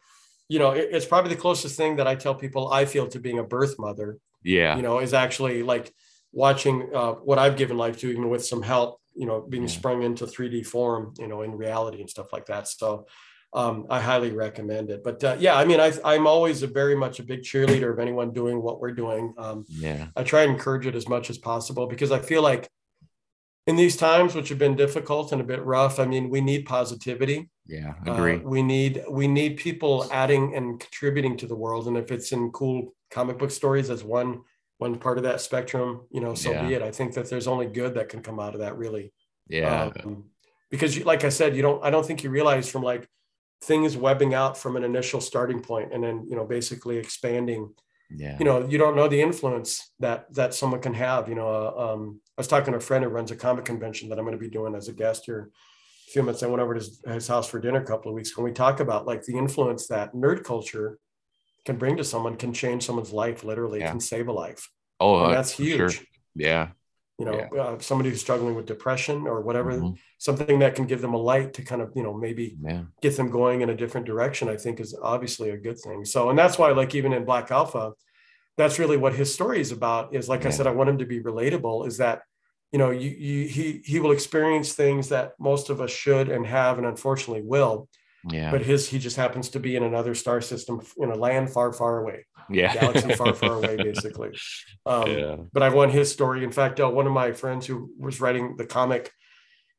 [0.48, 3.18] you know, it, it's probably the closest thing that I tell people I feel to
[3.18, 4.18] being a birth mother.
[4.42, 4.76] Yeah.
[4.76, 5.92] You know, is actually like
[6.32, 9.00] watching uh, what I've given life to, even with some help.
[9.14, 9.70] You know, being yeah.
[9.70, 11.14] sprung into 3D form.
[11.18, 12.68] You know, in reality and stuff like that.
[12.68, 13.06] So,
[13.52, 15.02] um, I highly recommend it.
[15.02, 17.98] But uh, yeah, I mean, I, I'm always a very much a big cheerleader of
[17.98, 19.34] anyone doing what we're doing.
[19.38, 22.68] Um, yeah, I try and encourage it as much as possible because I feel like
[23.66, 26.64] in these times, which have been difficult and a bit rough, I mean, we need
[26.64, 27.50] positivity.
[27.66, 28.36] Yeah, agree.
[28.36, 32.32] Uh, we need we need people adding and contributing to the world, and if it's
[32.32, 34.40] in cool comic book stories as one
[34.78, 36.66] one part of that spectrum, you know, so yeah.
[36.66, 36.82] be it.
[36.82, 39.12] I think that there's only good that can come out of that, really.
[39.46, 39.90] Yeah.
[40.02, 40.30] Um,
[40.70, 41.84] because, you, like I said, you don't.
[41.84, 43.06] I don't think you realize from like
[43.62, 47.74] things webbing out from an initial starting point and then you know basically expanding.
[48.12, 48.36] Yeah.
[48.40, 51.92] You know you don't know the influence that that someone can have you know uh,
[51.92, 54.36] um, i was talking to a friend who runs a comic convention that i'm going
[54.36, 55.48] to be doing as a guest here
[56.08, 58.16] a few months i went over to his, his house for dinner a couple of
[58.16, 60.98] weeks and we talk about like the influence that nerd culture
[61.64, 63.90] can bring to someone can change someone's life literally yeah.
[63.90, 64.68] can save a life.
[64.98, 66.04] Oh and that's huge sure.
[66.34, 66.70] yeah
[67.20, 67.62] you know, Yeah.
[67.62, 69.98] uh, somebody who's struggling with depression or whatever, Mhm.
[70.16, 72.84] something that can give them a light to kind of, you know, maybe Yeah.
[73.02, 76.06] get them going in a different direction, I think is obviously a good thing.
[76.06, 77.92] So, and that's why, like, even in Black Alpha,
[78.56, 80.14] that's really what his story is about.
[80.14, 81.86] Is like I said, I want him to be relatable.
[81.86, 82.22] Is that,
[82.72, 86.46] you know, you, you he he will experience things that most of us should and
[86.46, 87.88] have, and unfortunately will.
[88.28, 88.50] Yeah.
[88.50, 91.72] But his he just happens to be in another star system in a land far,
[91.72, 92.74] far away, yeah.
[92.74, 94.30] galaxy far, far away, basically.
[94.84, 95.36] Um, yeah.
[95.52, 96.44] but I want his story.
[96.44, 99.10] In fact, uh, one of my friends who was writing the comic,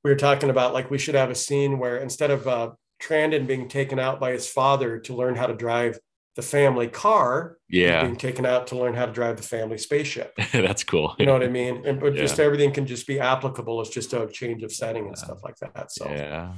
[0.04, 2.72] we were talking about like we should have a scene where instead of uh,
[3.02, 6.00] Trandon being taken out by his father to learn how to drive
[6.36, 8.04] the family car, Yeah.
[8.04, 10.34] being taken out to learn how to drive the family spaceship.
[10.54, 11.14] That's cool.
[11.20, 11.86] You know what I mean?
[11.86, 13.82] And but just everything can just be applicable.
[13.82, 15.24] It's just a change of setting and Yeah.
[15.26, 15.92] stuff like that.
[15.92, 16.54] So Yeah.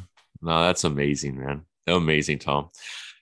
[0.45, 1.61] No, that's amazing, man.
[1.87, 2.69] Amazing, Tom.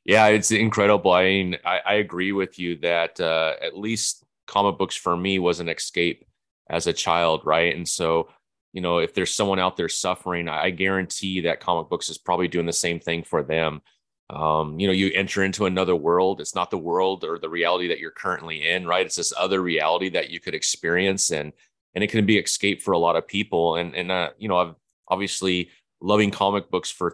[0.05, 1.11] Yeah, it's incredible.
[1.11, 5.39] I mean, I, I agree with you that uh, at least comic books for me
[5.39, 6.25] was an escape
[6.69, 7.75] as a child, right?
[7.75, 8.29] And so,
[8.73, 12.17] you know, if there's someone out there suffering, I, I guarantee that comic books is
[12.17, 13.81] probably doing the same thing for them.
[14.29, 16.39] Um, you know, you enter into another world.
[16.39, 19.05] It's not the world or the reality that you're currently in, right?
[19.05, 21.51] It's this other reality that you could experience, and
[21.93, 23.75] and it can be escape for a lot of people.
[23.75, 24.75] And and uh, you know, I've
[25.09, 27.11] obviously loving comic books for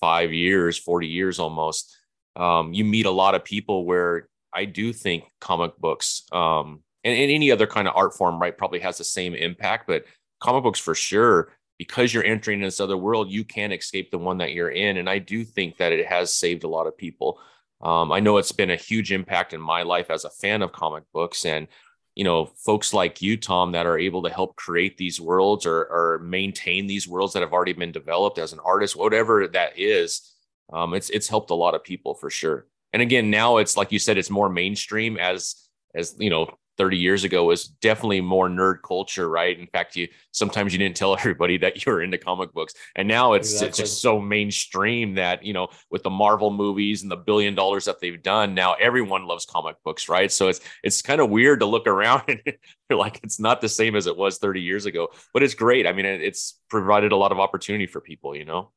[0.00, 1.96] 35 years, 40 years almost,
[2.36, 7.16] um, you meet a lot of people where I do think comic books um, and,
[7.16, 10.04] and any other kind of art form, right, probably has the same impact, but
[10.40, 14.38] comic books for sure, because you're entering this other world, you can't escape the one
[14.38, 14.96] that you're in.
[14.98, 17.40] And I do think that it has saved a lot of people.
[17.80, 20.72] Um, I know it's been a huge impact in my life as a fan of
[20.72, 21.66] comic books and
[22.14, 25.84] you know folks like you tom that are able to help create these worlds or,
[25.84, 30.30] or maintain these worlds that have already been developed as an artist whatever that is
[30.72, 32.66] um, it's it's helped a lot of people for sure.
[32.92, 36.96] And again now it's like you said it's more mainstream as as you know 30
[36.96, 39.58] years ago was definitely more nerd culture right?
[39.58, 42.72] In fact you sometimes you didn't tell everybody that you were into comic books.
[42.96, 47.10] And now it's it's just so mainstream that you know with the marvel movies and
[47.10, 50.32] the billion dollars that they've done now everyone loves comic books right?
[50.32, 52.40] So it's it's kind of weird to look around and
[52.88, 55.86] you're like it's not the same as it was 30 years ago but it's great.
[55.86, 58.70] I mean it's provided a lot of opportunity for people you know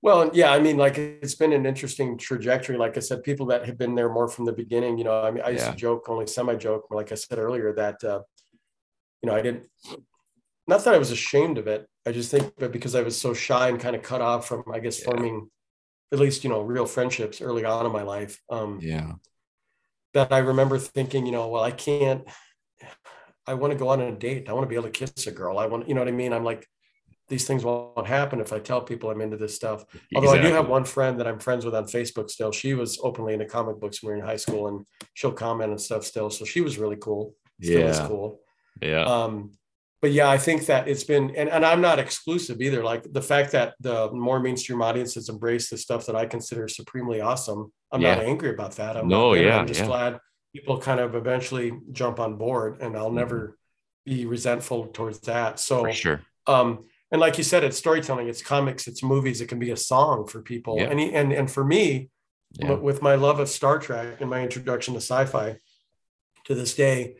[0.00, 2.76] Well, yeah, I mean, like it's been an interesting trajectory.
[2.76, 5.30] Like I said, people that have been there more from the beginning, you know, I
[5.30, 5.72] mean, I used Yeah.
[5.72, 8.22] to joke, only semi joke, like I said earlier, that, uh,
[9.22, 9.68] you know, I didn't,
[10.66, 11.88] not that I was ashamed of it.
[12.06, 14.64] I just think that because I was so shy and kind of cut off from,
[14.72, 15.06] I guess, Yeah.
[15.06, 15.50] forming
[16.12, 19.14] at least, you know, real friendships early on in my life, um, yeah
[20.14, 22.26] that I remember thinking, you know, well, I can't,
[23.46, 24.48] I want to go on a date.
[24.48, 25.58] I want to be able to kiss a girl.
[25.58, 26.32] I want, you know what I mean?
[26.32, 26.66] I'm like,
[27.28, 29.84] these things won't happen if I tell people I'm into this stuff.
[30.14, 32.52] Although I do have one friend that I'm friends with on Facebook still.
[32.52, 35.70] She was openly into comic books when we were in high school and she'll comment
[35.70, 36.30] and stuff still.
[36.30, 37.34] So she was really cool.
[37.62, 38.40] Still is cool.
[38.80, 39.52] yeah Um,
[40.00, 42.84] but yeah, I think that it's been, and, and I'm not exclusive either.
[42.84, 47.20] Like the fact that the more mainstream audiences embrace the stuff that I consider supremely
[47.20, 47.72] awesome.
[47.90, 48.96] I'm not angry about that.
[48.96, 49.86] I'm No, not yeah, I'm just yeah.
[49.86, 50.18] glad
[50.54, 53.14] people kind of eventually jump on board and I'll Mhm.
[53.22, 53.58] never
[54.06, 55.58] be resentful towards that.
[55.58, 59.48] So, for sure um, and like you said, it's storytelling, it's comics, it's movies, it
[59.48, 60.76] can be a song for people.
[60.78, 60.84] Yeah.
[60.90, 62.10] And, and, and for me,
[62.58, 65.56] yeah with my love of Star Trek and my introduction to sci-fi
[66.44, 67.16] to this day,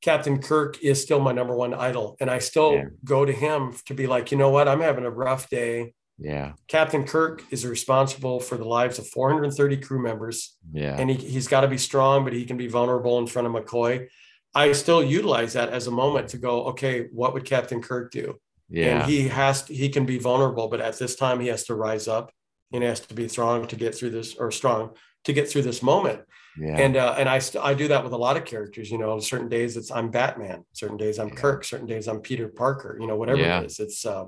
[0.00, 2.16] Captain Kirk is still my number one idol.
[2.20, 2.84] And I still Yeah.
[3.04, 5.94] go to him to be like, you know what, I'm having a rough day.
[6.18, 11.16] yeah Captain Kirk is responsible for the lives of 430 crew members, yeah and he,
[11.16, 14.06] he's got to be strong, but he can be vulnerable in front of McCoy.
[14.54, 18.26] I still utilize that as a moment to go, okay, what would Captain Kirk do?
[18.70, 21.64] Yeah and he has to, he can be vulnerable but at this time he has
[21.64, 22.32] to rise up
[22.72, 24.90] and he has to be strong to get through this or strong
[25.24, 26.20] to get through this moment
[26.58, 29.18] yeah and uh, and i i do that with a lot of characters you know
[29.20, 31.34] certain days it's i'm batman certain days i'm Yeah.
[31.34, 33.60] kirk certain days i'm peter parker you know whatever Yeah.
[33.60, 34.26] it is it's uh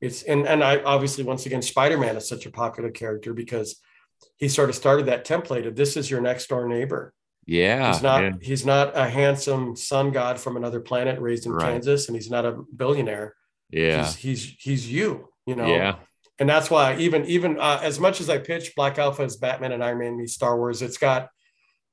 [0.00, 3.80] it's and and i obviously once again spider-man is such a popular character because
[4.36, 7.12] he sort of started that template of this is your next door neighbor
[7.46, 8.30] yeah he's not yeah.
[8.40, 11.72] he's not a handsome sun god from another planet raised in Right.
[11.72, 13.34] kansas and he's not a billionaire
[13.72, 14.04] yeah.
[14.04, 15.66] He's he's he's you you know?
[15.66, 15.96] Yeah.
[16.38, 19.72] And that's why even even uh, as much as i pitch black alpha as batman
[19.72, 21.28] and iron man meets star wars it's got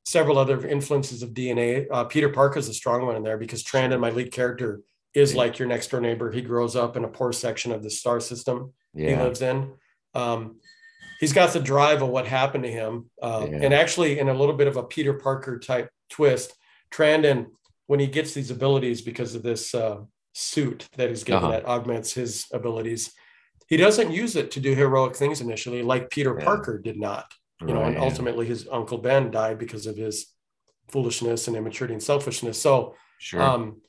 [0.05, 3.99] several other influences of dna uh, peter parker's a strong one in there because trandon
[3.99, 4.81] my lead character
[5.13, 5.39] is Yeah.
[5.39, 6.31] like your next door neighbor.
[6.31, 9.09] He grows up in a poor section of the star system yeah.
[9.09, 9.71] he lives in.
[10.13, 10.57] Um,
[11.19, 13.09] he's got the drive of what happened to him.
[13.21, 13.59] Uh, Yeah.
[13.63, 16.53] and actually in a little bit of a peter parker type twist
[16.93, 17.47] trandon
[17.87, 19.97] when he gets these abilities because of this uh,
[20.33, 21.51] suit that he's given Uh-huh.
[21.51, 23.11] that augments his abilities
[23.67, 26.45] he doesn't use it to do heroic things initially like peter Yeah.
[26.45, 27.25] parker did not
[27.59, 28.03] you know and Right.
[28.03, 30.33] ultimately his uncle ben died because of his
[30.89, 33.81] foolishness and immaturity and selfishness so sure um,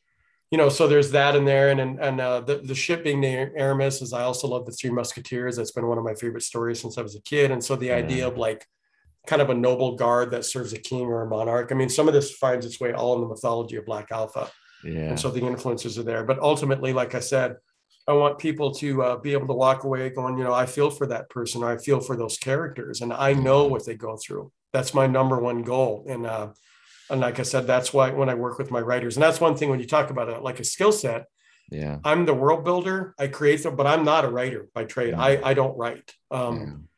[0.51, 3.21] you know, so there's that in there, and and, and uh, the the ship being
[3.21, 5.55] named Aramis is I also love the Three Musketeers.
[5.55, 7.93] That's been one of my favorite stories since I was a kid, and so the
[7.93, 8.67] idea of like
[9.29, 11.71] kind of a noble guard that serves a king or a monarch.
[11.71, 14.51] I mean, some of this finds its way all in the mythology of Black Alpha,
[14.85, 15.11] Yeah.
[15.11, 16.25] and so the influences are there.
[16.25, 17.57] But ultimately, like I said,
[18.09, 20.91] I want people to uh, be able to walk away going, you know, I feel
[20.91, 24.17] for that person, or I feel for those characters, and I know what they go
[24.17, 24.51] through.
[24.73, 26.49] That's my number one goal, and uh,
[27.11, 29.57] and like I said, that's why when I work with my writers, and that's one
[29.57, 31.27] thing when you talk about it, like a skill set.
[31.71, 31.99] yeah.
[32.05, 33.15] I'm the world builder.
[33.19, 35.15] I create them, but I'm not a writer by trade.
[35.15, 36.13] I, I don't write.
[36.31, 36.90] Um, yeah.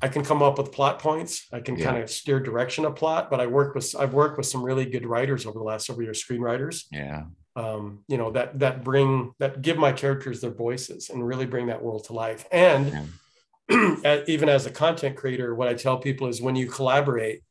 [0.00, 1.46] I can come up with plot points.
[1.52, 1.86] I can Yeah.
[1.86, 4.86] kind of steer direction of plot, but I work with I've worked with some really
[4.86, 6.84] good writers over the last several years, screenwriters.
[6.92, 7.24] Yeah.
[7.56, 11.66] Um, you know that that bring that give my characters their voices and really bring
[11.66, 12.46] that world to life.
[12.52, 13.08] And
[14.28, 17.42] even as a content creator, what I tell people is when you collaborate,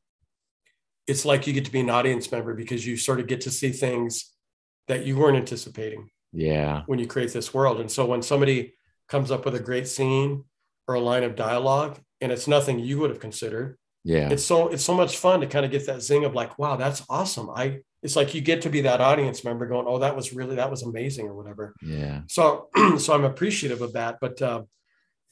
[1.06, 3.52] it's like you get to be an audience member because you sort of get to
[3.52, 4.34] see things
[4.88, 6.84] that you weren't anticipating Yeah.
[6.86, 7.80] when you create this world.
[7.82, 8.74] And so when somebody
[9.10, 10.46] comes up with a great scene
[10.88, 14.30] or a line of dialogue and it's nothing you would have considered, Yeah.
[14.30, 16.76] it's so it's so much fun to kind of get that zing of like, wow,
[16.76, 17.50] that's awesome.
[17.50, 20.56] I it's like you get to be that audience member going, oh, that was really
[20.56, 21.74] that was amazing or whatever.
[21.82, 22.22] Yeah.
[22.28, 24.18] So so I'm appreciative of that.
[24.22, 24.64] But uh,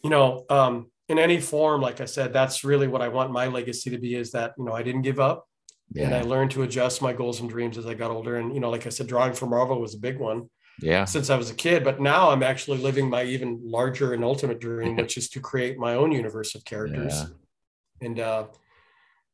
[0.03, 3.47] you know, um, in any form, like I said, that's really what I want my
[3.47, 5.47] legacy to be is that, you know, I didn't give up
[5.95, 8.37] and I learned to adjust my goals and dreams as I got older.
[8.37, 10.49] And, you know, like I said, drawing for Marvel was a big one
[10.81, 11.05] Yeah.
[11.05, 14.59] since I was a kid, but now I'm actually living my even larger and ultimate
[14.59, 17.13] dream, which is to create my own universe of characters.
[17.13, 18.07] Yeah.
[18.07, 18.45] And uh,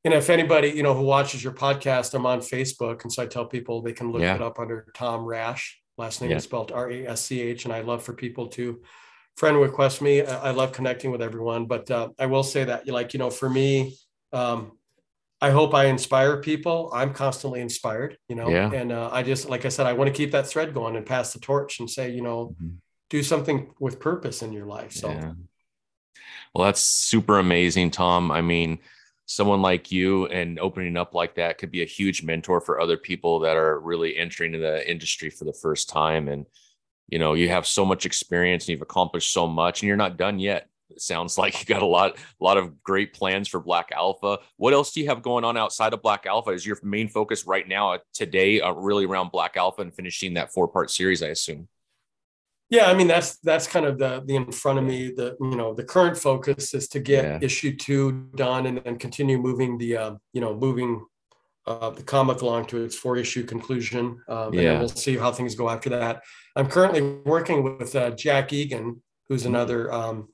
[0.03, 3.25] and if anybody you know who watches your podcast, I'm on Facebook, and so I
[3.27, 4.35] tell people they can look Yeah.
[4.35, 5.79] it up under Tom Rasch.
[5.97, 6.37] Last name Yeah.
[6.37, 8.81] is spelled R A S C H, and I love for people to
[9.37, 10.21] friend request me.
[10.21, 13.19] I, I love connecting with everyone, but uh, I will say that you like you
[13.19, 13.97] know for me.
[14.33, 14.73] Um,
[15.43, 16.91] I hope I inspire people.
[16.93, 18.71] I'm constantly inspired, you know, Yeah.
[18.71, 21.05] and uh, I just, like I said, I want to keep that thread going and
[21.05, 22.77] pass the torch and say, you know, Mhm.
[23.09, 24.91] do something with purpose in your life.
[24.91, 25.33] So Yeah.
[26.53, 28.29] Well, that's super amazing, Tom.
[28.29, 28.79] I mean,
[29.25, 32.97] someone like you and opening up like that could be a huge mentor for other
[32.97, 36.27] people that are really entering the industry for the first time.
[36.27, 36.45] And,
[37.07, 40.17] you know, you have so much experience and you've accomplished so much and you're not
[40.17, 40.67] done yet.
[41.01, 44.39] It sounds like you got a lot, a lot of great plans for Black Alpha.
[44.57, 46.51] What else do you have going on outside of Black Alpha?
[46.51, 50.53] Is your main focus right now today uh, really around Black Alpha and finishing that
[50.53, 51.67] four part series, I assume?
[52.69, 55.57] yeah, I mean, that's, that's kind of the, the in front of me, the, you
[55.57, 57.39] know, the current focus is to get Yeah.
[57.41, 61.05] issue two done and then continue moving the, uh, you know, moving
[61.67, 64.21] uh, the comic along to its four issue conclusion.
[64.29, 64.71] Um, And Yeah.
[64.71, 66.21] then we'll see how things go after that.
[66.55, 69.55] I'm currently working with uh, Jack Egan, who's Mm-hmm.
[69.55, 70.29] another, um,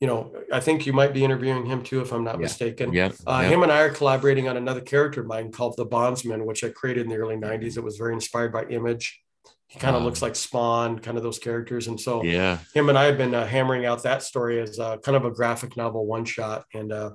[0.00, 2.42] you know, I think you might be interviewing him too, if I'm not Yeah.
[2.42, 2.92] mistaken.
[2.92, 3.10] Yeah.
[3.26, 3.48] Uh, yeah.
[3.48, 6.70] Him and I are collaborating on another character of mine called the Bondsman, which I
[6.70, 7.76] created in the early '90s.
[7.76, 9.22] It was very inspired by Image.
[9.68, 10.06] He kind of Wow.
[10.06, 12.58] looks like Spawn, kind of those characters, and so yeah.
[12.74, 15.30] him and I have been uh, hammering out that story as uh, kind of a
[15.30, 17.10] graphic novel one shot, and uh,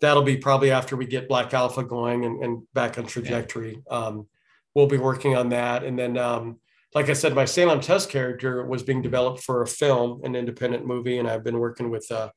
[0.00, 3.82] that'll be probably after we get Black Alpha going and, and back on trajectory.
[3.90, 4.28] Um,
[4.74, 6.16] we'll be working on that, and then.
[6.18, 6.60] Um,
[6.94, 10.86] like I said, my Salem Test character was being developed for a film, an independent
[10.86, 12.30] movie, and I've been working with uh,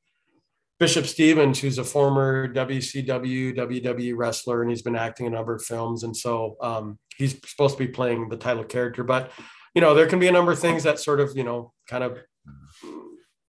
[0.80, 6.04] Bishop Stevens, who's a former WCW, WWE wrestler, and he's been acting in of films.
[6.04, 9.04] And so um, he's supposed to be playing the title character.
[9.04, 9.32] But,
[9.74, 12.04] you know, there can be a number of things that sort of, you know, kind
[12.04, 12.20] of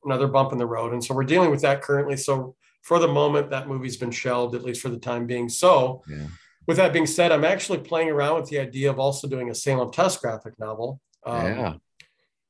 [0.04, 0.92] another bump in the road.
[0.92, 2.16] And so we're dealing with that currently.
[2.16, 5.48] So for the moment, that movie's been shelved, at least for the time being.
[5.48, 6.26] So, Yeah.
[6.66, 9.54] With that being said, I'm actually playing around with the idea of also doing a
[9.54, 11.00] Salem Test graphic novel.
[11.26, 11.74] Um, Yeah.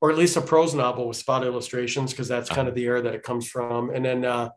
[0.01, 3.01] or at least a prose novel with spot illustrations because that's kind of the era
[3.01, 4.49] that it comes from and then uh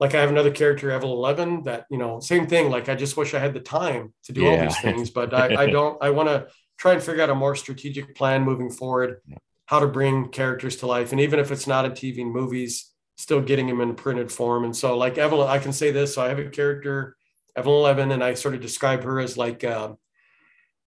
[0.00, 3.16] like i have another character evel 11 that you know same thing like i just
[3.16, 6.10] wish i had the time to do all these things but i, I don't i
[6.10, 6.46] want to
[6.78, 9.20] try and figure out a more strategic plan moving forward
[9.66, 12.92] how to bring characters to life and even if it's not in tv and movies
[13.18, 16.22] still getting them in printed form and so like evelyn i can say this so
[16.22, 17.16] i have a character
[17.56, 19.92] evelyn 11 and i sort of describe her as like uh,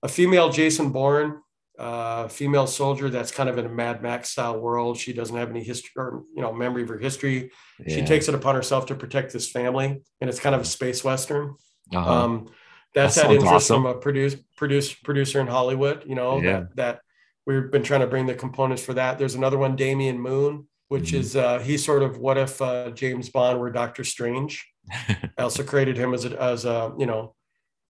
[0.04, 1.42] a female jason bourne
[1.78, 4.98] uh, female soldier that's kind of in a Mad Max style world.
[4.98, 7.52] She doesn't have any history or you know memory of her history.
[7.88, 11.06] She takes it upon herself to protect this family, and it's kind of a space
[11.06, 11.56] western.
[11.96, 12.12] Uh-huh.
[12.14, 12.50] Um,
[12.94, 13.84] that's That that, interest awesome.
[13.84, 16.04] from a produce, produce producer in Hollywood.
[16.06, 16.52] You know Yeah.
[16.52, 17.02] that that
[17.46, 19.18] we've been trying to bring the components for that.
[19.18, 21.20] There's another one, Damian Moon, which Mhm.
[21.20, 24.68] is uh, he's sort of what if uh, James Bond were Doctor Strange.
[25.38, 27.36] I also created him as a, as a you know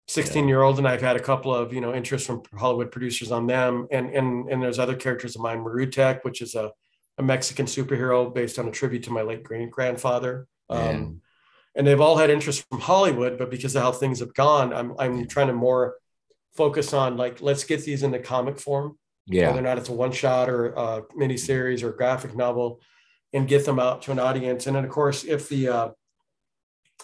[0.07, 3.31] 16 year old and I've had a couple of you know interest from Hollywood producers
[3.31, 3.87] on them.
[3.91, 6.71] And and and there's other characters of mine Marutek which is a,
[7.17, 10.47] a Mexican superhero based on a tribute to my late great grandfather.
[10.69, 11.21] Um,
[11.75, 14.93] and they've all had interest from Hollywood but because of how things have gone I'm
[14.99, 15.95] I'm trying to more
[16.55, 18.97] focus on like let's get these into comic form.
[19.25, 19.47] Yeah.
[19.47, 22.81] Whether or not it's a one shot or a mini series or a graphic novel,
[23.31, 24.67] and get them out to an audience.
[24.67, 25.89] And then, of course, if the uh,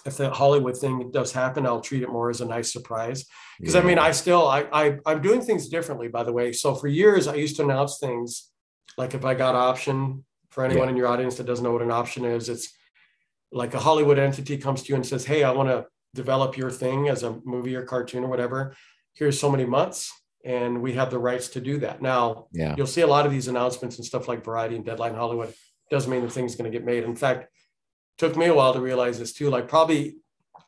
[0.06, 3.26] if the Hollywood thing does happen, I'll treat it more as a nice surprise.
[3.60, 3.82] Because yeah.
[3.82, 6.52] I mean, I still I, I I'm doing things differently, by the way.
[6.54, 8.50] So for years, I used to announce things
[8.98, 10.92] like if I got option for anyone yeah.
[10.92, 12.74] in your audience that doesn't know what an option is, it's
[13.52, 16.72] like a Hollywood entity comes to you and says, "Hey, I want to develop your
[16.72, 18.76] thing as a movie or cartoon or whatever.
[19.14, 20.12] Here's so many months."
[20.46, 22.02] And we have the rights to do that.
[22.02, 22.74] Now, yeah.
[22.78, 25.54] you'll see a lot of these announcements and stuff like Variety and Deadline Hollywood.
[25.92, 27.04] Doesn't mean the thing's going to get made.
[27.04, 27.52] In fact,
[28.20, 29.50] took me a while to realize this too.
[29.50, 30.18] Like probably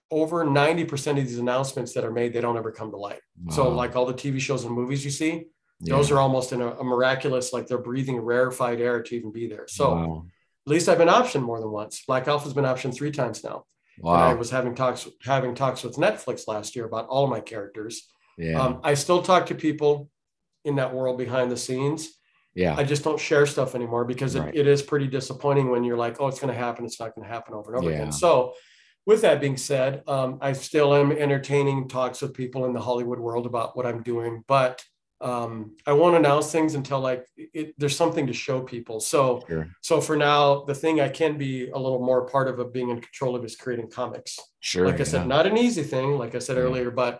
[0.09, 3.21] over 90% of these announcements that are made, they don't ever come to light.
[3.43, 3.55] Wow.
[3.55, 5.45] So like all the TV shows and movies you see,
[5.81, 5.95] yeah.
[5.95, 9.47] those are almost in a, a, miraculous, like they're breathing rarefied air to even be
[9.47, 9.65] there.
[9.67, 10.25] So wow.
[10.65, 12.03] at least I've been optioned more than once.
[12.05, 13.65] Black Alpha's been optioned three times now.
[13.99, 14.13] Wow.
[14.13, 17.41] And I was having talks having talks with Netflix last year about all of my
[17.41, 18.09] characters.
[18.37, 18.59] Yeah.
[18.59, 20.09] Um, I still talk to people
[20.63, 22.09] in that world behind the scenes.
[22.53, 22.75] Yeah.
[22.75, 24.53] I just don't share stuff anymore because right.
[24.53, 26.85] it, it is pretty disappointing when you're like, oh, it's going to happen.
[26.85, 27.97] It's not going to happen over and over yeah.
[27.97, 28.11] again.
[28.11, 28.53] So,
[29.05, 33.19] with that being said, um, I still am entertaining talks with people in the Hollywood
[33.19, 34.83] world about what I'm doing, but
[35.21, 38.99] um, I won't announce things until like it, there's something to show people.
[38.99, 39.69] So, sure.
[39.81, 42.89] so for now, the thing I can be a little more part of, of being
[42.89, 44.39] in control of is creating comics.
[44.59, 44.85] Sure.
[44.85, 46.63] Like I said, not an easy thing, like I said yeah.
[46.63, 47.15] earlier, but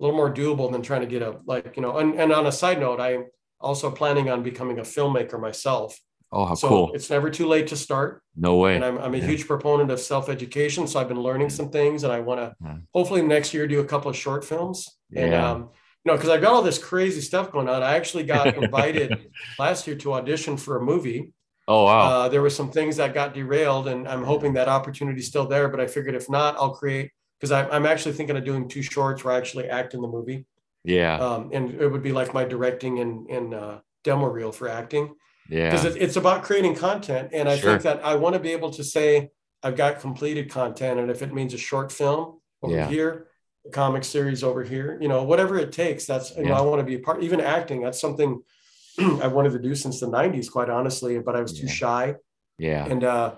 [0.00, 1.98] a little more doable than trying to get a like you know.
[1.98, 3.18] And, and on a side note, I
[3.60, 5.98] also planning on becoming a filmmaker myself.
[6.30, 6.92] Oh, how so cool!
[6.92, 8.22] It's never too late to start.
[8.36, 8.76] No way.
[8.76, 9.26] And I'm, I'm a yeah.
[9.26, 12.54] huge proponent of self education, so I've been learning some things, and I want to
[12.62, 12.76] yeah.
[12.94, 14.98] hopefully next year do a couple of short films.
[15.14, 15.50] And yeah.
[15.50, 15.70] um,
[16.04, 17.82] you know, because I've got all this crazy stuff going on.
[17.82, 21.32] I actually got invited last year to audition for a movie.
[21.66, 22.00] Oh wow!
[22.00, 25.46] Uh, there were some things that got derailed, and I'm hoping that opportunity is still
[25.46, 25.68] there.
[25.68, 29.24] But I figured if not, I'll create because I'm actually thinking of doing two shorts
[29.24, 30.44] where I actually act in the movie.
[30.84, 31.18] Yeah.
[31.18, 35.14] Um, and it would be like my directing and, and uh, demo reel for acting.
[35.48, 35.70] Yeah.
[35.70, 37.30] Because it's about creating content.
[37.32, 37.70] And I sure.
[37.72, 39.30] think that I want to be able to say,
[39.62, 41.00] I've got completed content.
[41.00, 42.88] And if it means a short film over yeah.
[42.88, 43.28] here,
[43.66, 46.50] a comic series over here, you know, whatever it takes, that's, you yeah.
[46.50, 47.82] know, I want to be a part, even acting.
[47.82, 48.40] That's something
[48.98, 52.14] I wanted to do since the 90s, quite honestly, but I was too shy.
[52.58, 52.84] Yeah.
[52.84, 53.34] And, uh,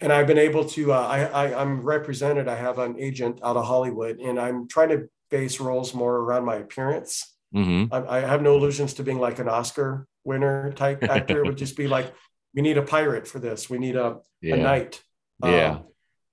[0.00, 2.48] and I've been able to, uh, I, I, I'm represented.
[2.48, 6.44] I have an agent out of Hollywood, and I'm trying to base roles more around
[6.44, 7.34] my appearance.
[7.54, 7.92] Mm-hmm.
[7.92, 11.42] I, I, have no illusions to being like an Oscar winner type actor.
[11.42, 12.12] it would just be like,
[12.54, 13.70] we need a pirate for this.
[13.70, 14.54] We need a, yeah.
[14.54, 15.02] a knight.
[15.42, 15.70] Yeah.
[15.70, 15.84] Um,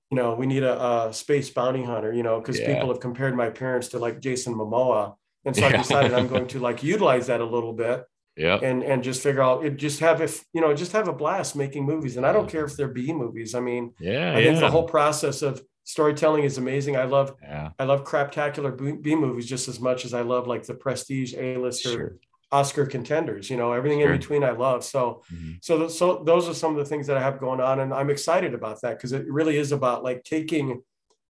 [0.09, 2.73] you know, we need a, a, space bounty hunter, you know, because yeah.
[2.73, 5.15] people have compared my parents to like Jason Momoa.
[5.45, 8.03] And so I decided I'm going to like utilize that a little bit.
[8.35, 8.59] Yeah.
[8.61, 11.55] And and just figure out it just have if you know, just have a blast
[11.55, 12.17] making movies.
[12.17, 13.53] And I don't care if they're B movies.
[13.53, 14.49] I mean, yeah, I yeah.
[14.49, 16.95] think the whole process of storytelling is amazing.
[16.95, 17.71] I love yeah.
[17.77, 21.57] I love craptacular B movies just as much as I love like the prestige A
[21.57, 22.15] list or sure.
[22.51, 23.49] Oscar contenders.
[23.49, 24.13] You know, everything sure.
[24.13, 24.83] in between I love.
[24.83, 25.53] So mm-hmm.
[25.61, 28.09] so so those are some of the things that I have going on, and I'm
[28.09, 30.81] excited about that because it really is about like taking,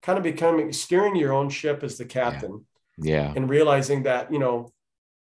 [0.04, 2.66] kind of becoming steering your own ship as the captain.
[2.98, 3.28] Yeah.
[3.28, 3.34] yeah.
[3.36, 4.72] And realizing that you know.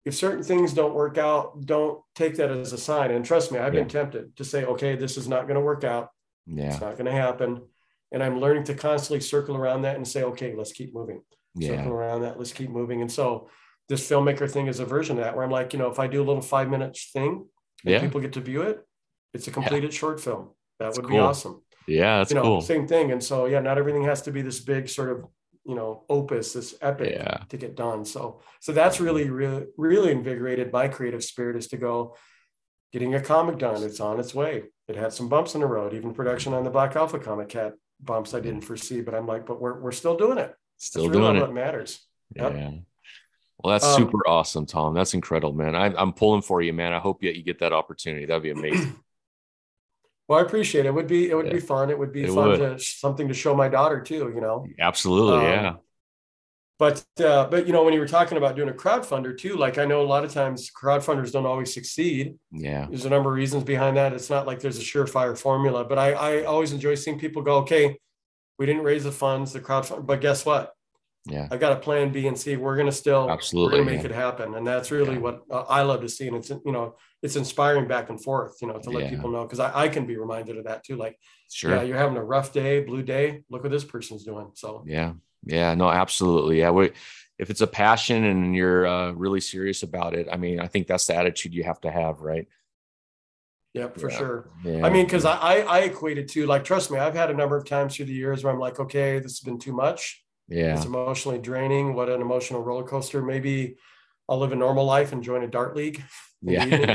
[0.05, 3.11] If certain things don't work out, don't take that as a sign.
[3.11, 3.81] And trust me, I've yeah.
[3.81, 6.09] been tempted to say, okay, this is not going to work out.
[6.47, 6.69] Yeah.
[6.69, 7.61] It's not going to happen
[8.13, 11.23] and I'm learning to constantly circle around that and say, okay, let's keep moving.
[11.55, 11.77] Yeah.
[11.77, 13.01] Circle around that, let's keep moving.
[13.01, 13.49] And so
[13.89, 16.07] this filmmaker thing is a version of that where I'm like, you know, if I
[16.07, 17.47] do a little five minutes thing,
[17.85, 18.01] yeah.
[18.01, 18.87] people get to view it,
[19.35, 19.99] it's a completed yeah.
[19.99, 20.51] short film.
[20.79, 21.17] That that's would cool.
[21.17, 21.63] be awesome.
[21.87, 22.61] Yeah, that's you know, cool.
[22.61, 23.13] Same thing.
[23.13, 25.25] And so yeah, not everything has to be this big sort of
[25.65, 27.45] you know opus, this epic yeah.
[27.49, 28.05] to get done.
[28.05, 32.17] So so that's really really really invigorated my creative spirit is to go
[32.93, 33.83] getting a comic done.
[33.83, 34.65] It's on its way.
[34.87, 35.95] It had some bumps in the road.
[35.95, 39.47] Even production on the Black Alpha comic had bumps I didn't foresee, but I'm like,
[39.47, 40.55] but we're, we're still doing it.
[40.77, 41.43] Still that's doing really it.
[41.43, 42.01] What matters.
[42.35, 42.53] Yep.
[42.55, 42.71] Yeah.
[43.59, 44.95] Well, that's um, super awesome, Tom.
[44.95, 45.75] That's incredible, man.
[45.75, 46.93] I, am pulling for you, man.
[46.93, 48.27] I hope you, you get that opportunity.
[48.27, 48.95] That'd be amazing.
[50.29, 50.89] well, I appreciate it.
[50.89, 51.55] It would be, it would yeah.
[51.55, 51.91] be fun.
[51.91, 52.59] It would be it fun would.
[52.59, 54.67] to something to show my daughter too, you know?
[54.79, 55.39] Absolutely.
[55.39, 55.75] Um, yeah
[56.79, 59.79] but uh, but you know when you were talking about doing a crowdfunder too like
[59.79, 62.37] i know a lot of times crowdfunders don't always succeed.
[62.53, 62.87] Yeah.
[62.89, 64.13] There's a number of reasons behind that.
[64.13, 67.57] It's not like there's a surefire formula but i i always enjoy seeing people go
[67.59, 67.99] okay
[68.59, 70.73] we didn't raise the funds the crowdfund but guess what?
[71.27, 71.47] Yeah.
[71.51, 72.57] I've got a plan b and c.
[72.57, 74.07] We're going to still absolutely make yeah.
[74.07, 74.55] it happen.
[74.55, 75.21] And that's really yeah.
[75.21, 76.27] what uh, i love to see.
[76.29, 79.11] And it's you know it's inspiring back and forth you know to let yeah.
[79.11, 80.97] people know because I, I can be reminded of that too.
[80.97, 81.19] Like
[81.51, 81.75] sure.
[81.75, 83.43] yeah you're having a rough day blue day.
[83.51, 84.53] Look what this person's doing.
[84.55, 85.15] So yeah
[85.45, 86.91] yeah no absolutely yeah we
[87.39, 90.89] if it's a passion and you're uh, really serious about it, I mean, I think
[90.89, 92.49] that's the attitude you have to have, right?
[93.75, 94.19] Yep, for yeah.
[94.19, 94.51] sure.
[94.65, 94.85] Yeah.
[94.85, 97.35] I mean, because I, I I equate it to like, trust me, I've had a
[97.35, 100.25] number of times through the years where I'm like, okay, this has been too much.
[100.49, 101.95] Yeah, it's emotionally draining.
[101.95, 103.23] What an emotional roller coaster.
[103.23, 103.77] Maybe
[104.29, 106.03] I'll live a normal life and join a dart league.
[106.41, 106.95] Yeah.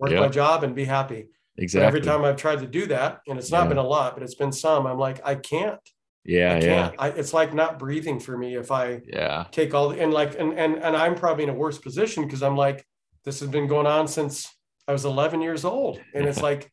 [0.00, 0.18] work Yeah.
[0.18, 1.28] my job and be happy.
[1.54, 1.86] But exactly.
[1.86, 3.68] every time I've tried to do that, and it's not Yeah.
[3.68, 5.78] been a lot, but it's been some, I'm like, I can't.
[6.24, 6.94] Yeah, I yeah, can't.
[6.98, 10.38] I, it's like not breathing for me if I yeah, take all the and like
[10.38, 12.84] and and and I'm probably in a worse position because I'm like,
[13.24, 14.48] this has been going on since
[14.88, 16.70] I was 11 years old, and it's like,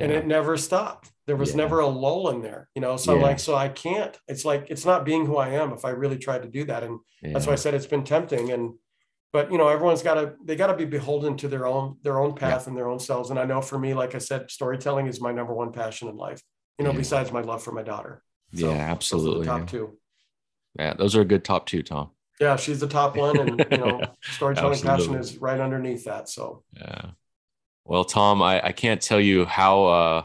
[0.00, 1.10] and it never stopped.
[1.26, 1.58] There was Yeah.
[1.58, 2.96] never a lull in there, you know.
[2.96, 4.16] So I'm like, so I can't.
[4.28, 6.82] It's like it's not being who I am if I really tried to do that,
[6.84, 7.00] and
[7.34, 8.52] that's why I said it's been tempting.
[8.52, 8.74] And
[9.32, 12.18] but you know, everyone's got to they got to be beholden to their own their
[12.20, 13.30] own path and their own selves.
[13.30, 16.16] And I know for me, like I said, storytelling is my number one passion in
[16.16, 16.42] life.
[16.78, 16.98] You know, Yeah.
[16.98, 18.22] besides my love for my daughter.
[18.54, 19.46] So, Yeah, those are the absolutely.
[19.46, 19.66] top yeah.
[19.66, 19.98] two.
[20.78, 22.10] Yeah, those are a good top two, Tom.
[22.40, 26.28] Yeah, she's the top one, and you know, storytelling passion is right underneath that.
[26.28, 27.10] So Yeah.
[27.84, 30.22] Well, Tom, I, I can't tell you how uh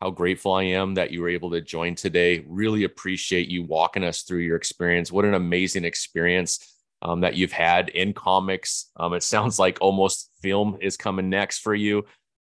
[0.00, 2.44] how grateful I am that you were able to join today.
[2.46, 5.10] Really appreciate you walking us through your experience.
[5.10, 8.90] What an amazing experience um, that you've had in comics.
[8.96, 12.04] Um, it sounds like almost film is coming next for you.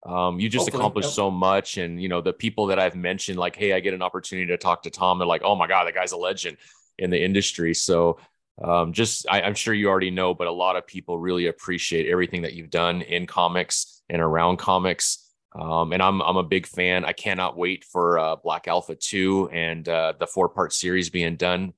[0.08, 1.16] Um, you just Hopefully, accomplished yep.
[1.16, 4.02] so much, and you know the people that I've mentioned, like, hey, I get an
[4.02, 5.20] opportunity to talk to Tom.
[5.20, 6.58] They're like, oh my god, that guy's a legend
[6.98, 7.74] in the industry.
[7.74, 8.18] So
[8.64, 12.08] um, just I, I'm sure you already know, but a lot of people really appreciate
[12.08, 15.24] everything that you've done in comics and around comics.
[15.54, 17.04] Um, and I'm I'm a big fan.
[17.04, 21.36] I cannot wait for uh, Black Alpha two and uh, the four part series being
[21.36, 21.74] done.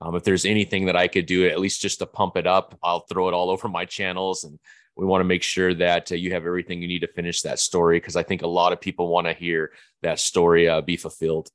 [0.00, 2.78] Um, if there's anything that I could do, at least just to pump it up,
[2.82, 4.44] I'll throw it all over my channels.
[4.44, 4.58] And
[4.98, 7.60] we want to make sure that uh, you have everything you need to finish that
[7.60, 9.70] story because I think a lot of people want to hear
[10.02, 11.48] that story uh, be fulfilled.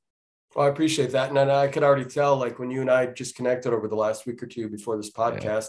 [0.56, 3.06] well, I appreciate that, and then I could already tell, like when you and I
[3.06, 5.66] just connected over the last week or two before this podcast,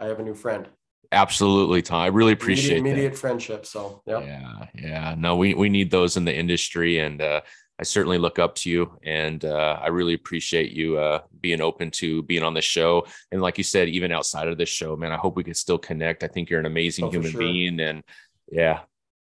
[0.00, 0.68] I have a new friend.
[1.12, 2.00] Absolutely, Tom.
[2.00, 3.66] I really appreciate immediate, immediate friendship.
[3.66, 4.20] So yeah.
[4.20, 5.14] Yeah, yeah.
[5.16, 7.42] No, we we need those in the industry, and uh,
[7.82, 11.90] I certainly look up to you, and uh, I really appreciate you uh, being open
[11.90, 13.04] to being on the show.
[13.32, 15.78] And like you said, even outside of this show, man, I hope we can still
[15.78, 16.22] connect.
[16.22, 17.40] I think you're an amazing Oh, human sure.
[17.40, 18.04] being, and
[18.52, 18.82] yeah,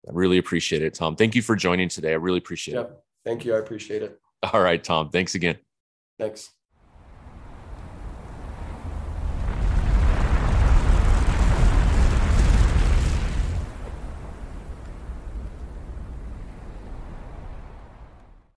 [0.08, 1.16] I really appreciate it, Tom.
[1.16, 2.12] Thank you for joining today.
[2.12, 2.88] I really appreciate it.
[3.24, 3.56] Thank you.
[3.56, 4.20] I appreciate it.
[4.52, 5.10] All right, Tom.
[5.10, 5.58] Thanks again.
[6.20, 6.53] Thanks.